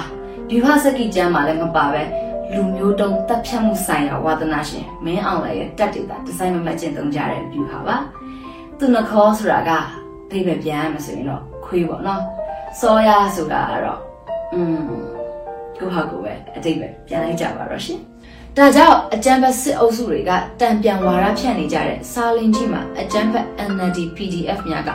[0.50, 2.02] ဗျူဟာစကိကျမ်းမှာလည်းမပါပဲ
[2.52, 7.96] လူမျိုးတုံးတပ်ဖြတ်မှုဆိုင်ရာဝါသနာရှင်မင်းအောင်လည်းရဲ့တက်ဒေတာဒီဇိုင်းမမတ်ချင်သုံးကြတဲ့ဗျူဟာပါ
[8.78, 9.70] သူနခေါ်ဆိုတာက
[10.30, 12.22] အိဗယ်ပြန်ရမဆိုရင်တော့ခွေးပေါ့နော်
[12.80, 14.00] စောရဆိုတာကတော့
[14.54, 15.13] อืม
[15.78, 18.00] ကိုဟာကိုပဲအတိတ်ပဲပြန်လိုက်ကြပါတော့ရှင်။
[18.56, 24.90] ဒါကြောင့်အကြံဖက်စစ်အုပ်စုတွေကတံပြန်ဝါရဖြန့်နေကြတဲ့စာလင်ကြီးမှာအကြံဖက် NLD PDF များက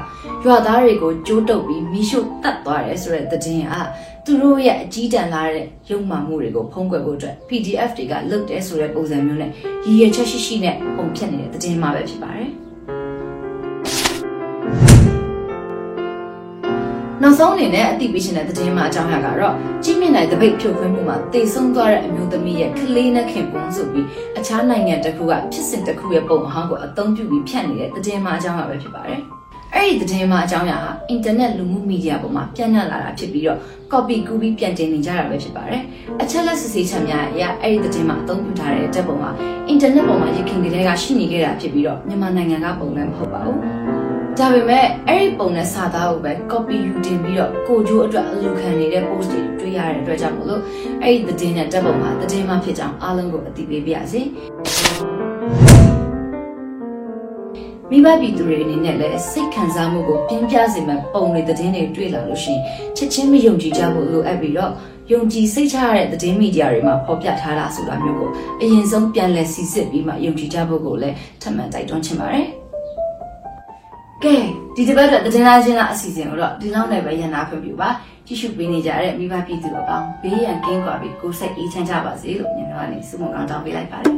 [0.45, 3.87] ရွာသားတွေကိုကြိုးတုပ်ပြီးမိရှုတတ်သွားတယ်ဆိုတဲ့သတင်းအား
[4.25, 9.51] သူတို့ရဲ့အကြီးတန်းလာတဲ့ရုံမှမှုတွေကိုဖုံးကွယ်ဖို့အတွက် PDF တွေကလုပ်တယ်ဆိုတဲ့ပုံစံမျိုးနဲ့
[9.85, 12.51] ရည်ရွယ်ချက်ရှိရှိနဲ့ပုံဖြတ်နေတဲ့သတင်းမှပဲဖြစ်ပါတယ်။
[17.29, 24.05] နောက်ဆုံးအနေနဲ့အသိပေးရှင်တဲ့သတင်းမှာအကြောင်းအရာကတော့ကြီးမြင့်နိုင်တပိတ်ဖြိုခွင်းမှုမှာတိတ်ဆုံးသွားတဲ့အမျိုးသမီးရဲ့ကလေးနဲ့ခင်ပွန်းဆိုပြီး
[24.37, 29.21] အခြားနိုင်ငံတစ်ခုကဖြစ်စဉ်တစ်ခုရဲ့ပုံအဟောင်းကိုအသုံးပြုပြီးဖြန့်နေတဲ့သတင်းမှာအကြောင်းအရာပဲဖြစ်ပါတယ်။
[29.75, 33.59] အဲ့ဒီသတင်းမှာအကြောင်းအရာဟာအင်တာနက်လူမှုမီဒီယာပေါ်မှာပြန့်နှံ့လာတာဖြစ်ပြီးတော့
[33.91, 35.81] copy ကူးပြီးပြန်တင်နေကြတာပဲဖြစ်ပါတယ်။
[36.21, 39.29] အချက်လက်စစ်ဆေးချက်များအရအဲ့ဒီသတင်းမှာအသုံးပြုထားတဲ့တက်ပုံဟာ
[39.67, 43.59] အင်တာနက်ပေါ်မှာရခင်ကလေးကရှိနေခဲ့တာဖြစ်ပြီးတော့မြန်မာနိုင်ငံကပုံလည်းမဟုတ်ပါဘူး။
[44.39, 50.61] ဒါပေမဲ့အဲ့ဒီပုံနဲ့စာသားကိုပဲ copy ယူတင်ပြီးတော့ကိုကျိုးအတွက်အလူခံနေတဲ့ post တွေတွေ့ရတဲ့အတွက်ကြောင့်မလို့
[51.03, 54.21] အဲ့ဒီသတင်းနဲ့တက်ပုံမှာသတင်းမှဖြစ်ကြောင်းအားလုံးကိုအသိပေးပါရစေ
[57.89, 62.61] မိဘပြည်သူတွေအနေနဲ့လည်းစိတ်ခံစားမှုကိုပြင်းပြစေမဲ့ပုံတွေသတင်းတွေတွေ့လာလို့ရှိရင်
[62.97, 64.71] ချက်ချင်းမယုံကြည်ကြဖို့လိုအပ်ပြီးတော့
[65.11, 68.29] ယုံကြည်စိတ်ချရတဲ့သတင်းမီဒီယာတွေမှာဖော်ပြထားတာဆိုတာမျိုးကို
[68.61, 72.58] အရင်ဆုံးပြန်လည်စီစစ်ပြီးမှယုံကြည်ကြဖို့ကိုလည်းထပ်မံတိုက်တွန်းချင်ပါတယ်
[74.23, 74.35] ကဲ
[74.75, 77.89] ဒီတစ်ပတ်တော့တင်လာခြင်းလားအစီအစဉ်ကိုတော့ဒီလောက်နဲ့ပဲရန်နာဖွင့်ပြပါ
[78.27, 84.15] ကြည့်ရှုပေးနေကြတဲ့မိဘပြည်သူအပေါင်းဘေးရန်ကင်းကွာပြီးကိုယ်စိတ်အေးချမ်းကြပါစေလို့ညီမကနေဆုမွန်ကောင်းတောင်းပေးလိုက်ပါတယ်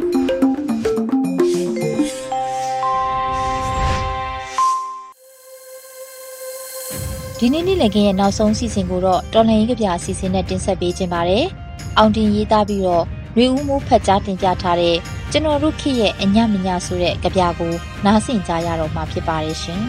[7.40, 11.46] ဒီနေ့နေ့လည်ခင်းရဲ့နောက်ဆုံးစီစဉ်ကိုတော့တော်လှန်ရေးကြပြအစီအစဉ်နဲ့တင်ဆက်ပေးခြင်းပါတယ်။
[11.98, 13.04] အောင်တင်ရေးသားပြီးတော့
[13.38, 14.96] ရွေဦးမိုးဖတ်ကြားတင်ပြထားတဲ့
[15.34, 17.74] ကျွန်တော်တို့ခေရဲ့အညမညဆိုတဲ့ကြပြကို
[18.06, 19.84] နားဆင်ကြရတော့မှာဖြစ်ပါတယ်ရှင်။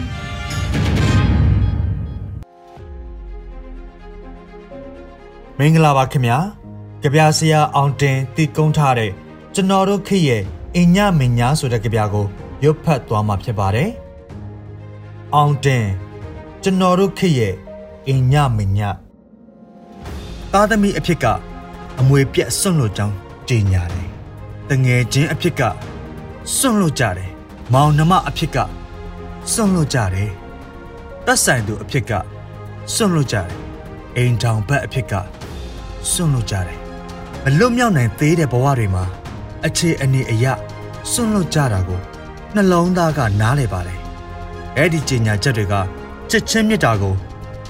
[5.57, 6.37] မင်္ဂလာပါခင်ဗျာ
[7.01, 9.11] ကြပြဆရာအောင်တင်တည်ကုန်းထားတဲ့
[9.55, 10.43] ကျွန်တော်တို့ခေရဲ့
[10.77, 12.25] အညမညဆိုတဲ့ကြပြကို
[12.63, 13.89] ရွတ်ဖတ်သွားမှာဖြစ်ပါတယ်။
[15.35, 15.85] အောင်တင်
[16.63, 17.53] ကျွန်တော်တို့ခေရဲ့
[18.07, 18.79] အညမည
[20.51, 21.25] သားသမီးအဖြစ်က
[21.99, 23.15] အမွေပြက်ဆွန့်လို့ကြောင်း
[23.49, 24.07] ကြေညာတယ်။
[24.69, 25.61] တငယ်ချင်းအဖြစ်က
[26.55, 27.29] စွန့်လို့ကြတယ်။
[27.73, 28.57] မောင်နှမအဖြစ်က
[29.51, 30.29] စွန့်လို့ကြတယ်။
[31.25, 32.11] တက်ဆိုင်သူအဖြစ်က
[32.93, 33.47] စွန့်လို့ကြတယ်။
[34.17, 35.13] အိမ်ထောင်ဘက်အဖြစ်က
[36.11, 36.77] စွန့်လို့ကြတယ်။
[37.43, 39.03] မလွတ်မြောက်နိုင်သေးတဲ့ဘဝတွေမှာ
[39.65, 40.45] အခြေအနေအရ
[41.11, 42.01] စွန့်လို့ကြတာကို
[42.55, 43.99] နှလုံးသားကနားလေပါတယ်။
[44.77, 45.73] အဲ့ဒီကြေညာချက်တွေက
[46.29, 47.15] ချက်ချင်းမြစ်တာကို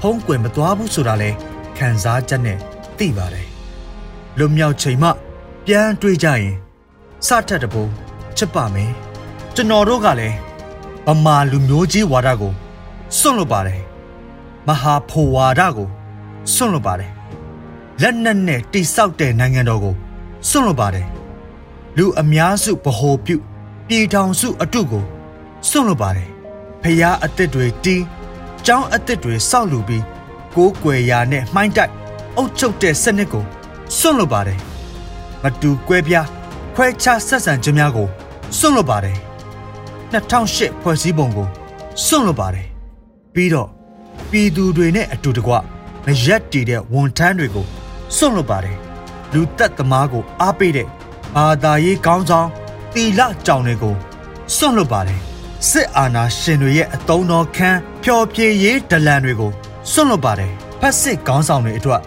[0.01, 1.29] ဖုံးကွယ်မသွားဘူးဆိုတာလဲ
[1.77, 2.57] ခံစားချက်နဲ့
[2.97, 3.47] သိပါတယ်
[4.37, 5.09] လွတ်မြောက်ချိန်မှ
[5.65, 6.62] ပြန်တွေးကြရင်
[7.27, 7.83] စထက်တပူ
[8.37, 8.91] ချစ်ပါမယ်
[9.55, 10.37] ကျွန်တော်တို့ကလည်း
[11.07, 12.53] ဗမာလူမျိုးကြီးဝါဒကို
[13.17, 13.81] စွန့်လွတ်ပါတယ်
[14.67, 15.87] မဟာဖိုဝါဒကို
[16.53, 17.11] စွန့်လွတ်ပါတယ်
[18.01, 19.95] လက်နက်နဲ့တိဆောက်တဲ့နိုင်ငံတော်ကို
[20.49, 21.07] စွန့်လွတ်ပါတယ်
[21.97, 23.35] လူအများစုဗဟိုပြု
[23.87, 25.03] ပြည်ထောင်စုအတုကို
[25.69, 26.29] စွန့်လွတ်ပါတယ်
[26.83, 28.03] ဖျားအစ်စ်တွေတီး
[28.65, 30.03] ကျောင်းအစ်စ်တွေစောက်လူပြီး
[30.55, 31.93] ကိုးကွယ်ရာနဲ့မှိုင်းတိုက်
[32.37, 33.45] အုပ်ချုပ်တဲ့စနစ်ကို
[33.97, 34.59] စွန့်လွတ်ပါတယ်
[35.43, 36.27] မတူကွဲပြား
[36.75, 38.07] ခွဲခြားဆက်ဆံခြင်းများကို
[38.57, 39.17] စွန့်လွတ်ပါတယ်
[40.13, 41.47] 2008ဖွဲ့စည်းပုံကို
[42.05, 42.67] စွန့်လွတ်ပါတယ်
[43.33, 43.69] ပြီးတော့
[44.29, 45.53] ပြည်သူတွေနဲ့အတူတကွ
[46.05, 47.65] မရက်တည်တဲ့ဝန်ထမ်းတွေကို
[48.15, 48.77] စွန့်လွတ်ပါတယ်
[49.33, 50.87] လူသက်သမားကိုအားပေးတဲ့
[51.35, 52.49] ဘာသာရေးကောင်းဆောင်
[52.93, 53.95] တီလကြောင်တွေကို
[54.55, 55.19] စွန့်လွတ်ပါတယ်
[55.69, 59.51] စစ်အာဏာရှင်တွေရဲ့အတုံးတော်ခန်းဖျော်ဖြေရေးဒလန်တွေကို
[59.91, 62.01] စွန့်လွတ်ပါတယ်ဖက်စစ်ကောင်းဆောင်တွေအတွက်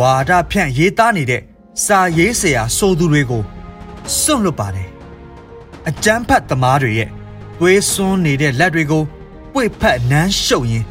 [0.00, 1.42] ဝါဒဖြန့်ရေးသားနေတဲ့
[1.84, 3.42] စာရေးဆရာဆိုသူတွေကို
[4.20, 4.88] စွန့်လွတ်ပါတယ်
[5.88, 7.10] အကျန်းဖတ်သမားတွေရဲ့
[7.58, 9.02] သွေးစွန်းနေတဲ့လက်တွေကို
[9.52, 10.86] ပွေဖက်နန်းရှုပ်ရင်း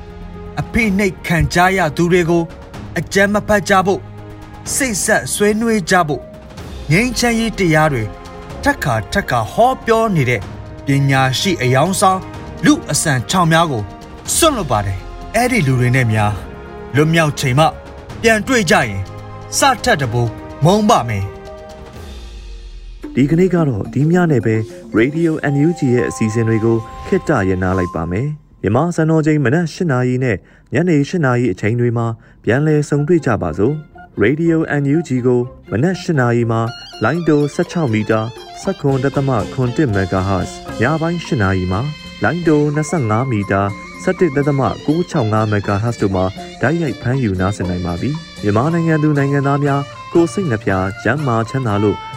[0.59, 2.43] အဖိနှိတ်ခံကြရသူတွေကို
[2.97, 4.01] အကြမ်းမဖတ်ကြဖို့
[4.75, 6.21] စိတ်ဆက်ဆွေးနွေးကြဖို့
[6.91, 8.03] ငြိမ်းချမ်းရေးတရားတွေ
[8.63, 10.41] ထက်ခါထက်ခါဟောပြောနေတဲ့
[10.85, 12.19] ပညာရှိအယောင်ဆောင်
[12.65, 13.83] လူအစံချောင်များကို
[14.35, 14.99] စွန့်လွတ်ပါတယ်
[15.35, 16.33] အဲ့ဒီလူတွေနဲ့များ
[16.95, 17.65] လွတ်မြောက်ချိန်မှ
[18.21, 19.01] ပြန်တွေ့ကြရင်
[19.57, 20.21] စထက်တဘူ
[20.65, 21.23] မုံပါမယ်
[23.19, 24.55] ဒီကနေ့ကတော့ဒီညနဲ့ပဲ
[24.97, 26.77] Radio NUG ရဲ့အစီအစဉ်တွေကို
[27.07, 28.27] ခਿੱတရနာလိုက်ပါမယ်
[28.61, 30.37] မြန်မာစံတော်ချိန်မနက်၈နာရီနဲ့
[30.73, 32.07] ညနေ၈နာရီအချိန်တွေမှာ
[32.43, 33.73] ပြန်လည်ဆုံတွေ့ကြပါစို့
[34.23, 36.61] Radio NUG ကိုမနက်၈နာရီမှာ
[37.03, 38.19] လိုင်းတို16မီတာ
[38.63, 40.51] 7.3 MHz
[40.81, 41.81] ညပိုင်း၈နာရီမှာ
[42.23, 43.61] လိုင်းတို25မီတာ
[44.05, 46.25] 17.665 MHz တို့မှာ
[46.61, 48.09] ဓာတ်ရိုက်ဖမ်းယူနားဆင်နိုင်ပါပြီ
[48.43, 49.81] မြန်မာနိုင်ငံသူနိုင်ငံသားများ
[50.13, 50.71] ကိုစိတ်နှပြ
[51.03, 51.97] ကျန်းမာချမ်းသာလို့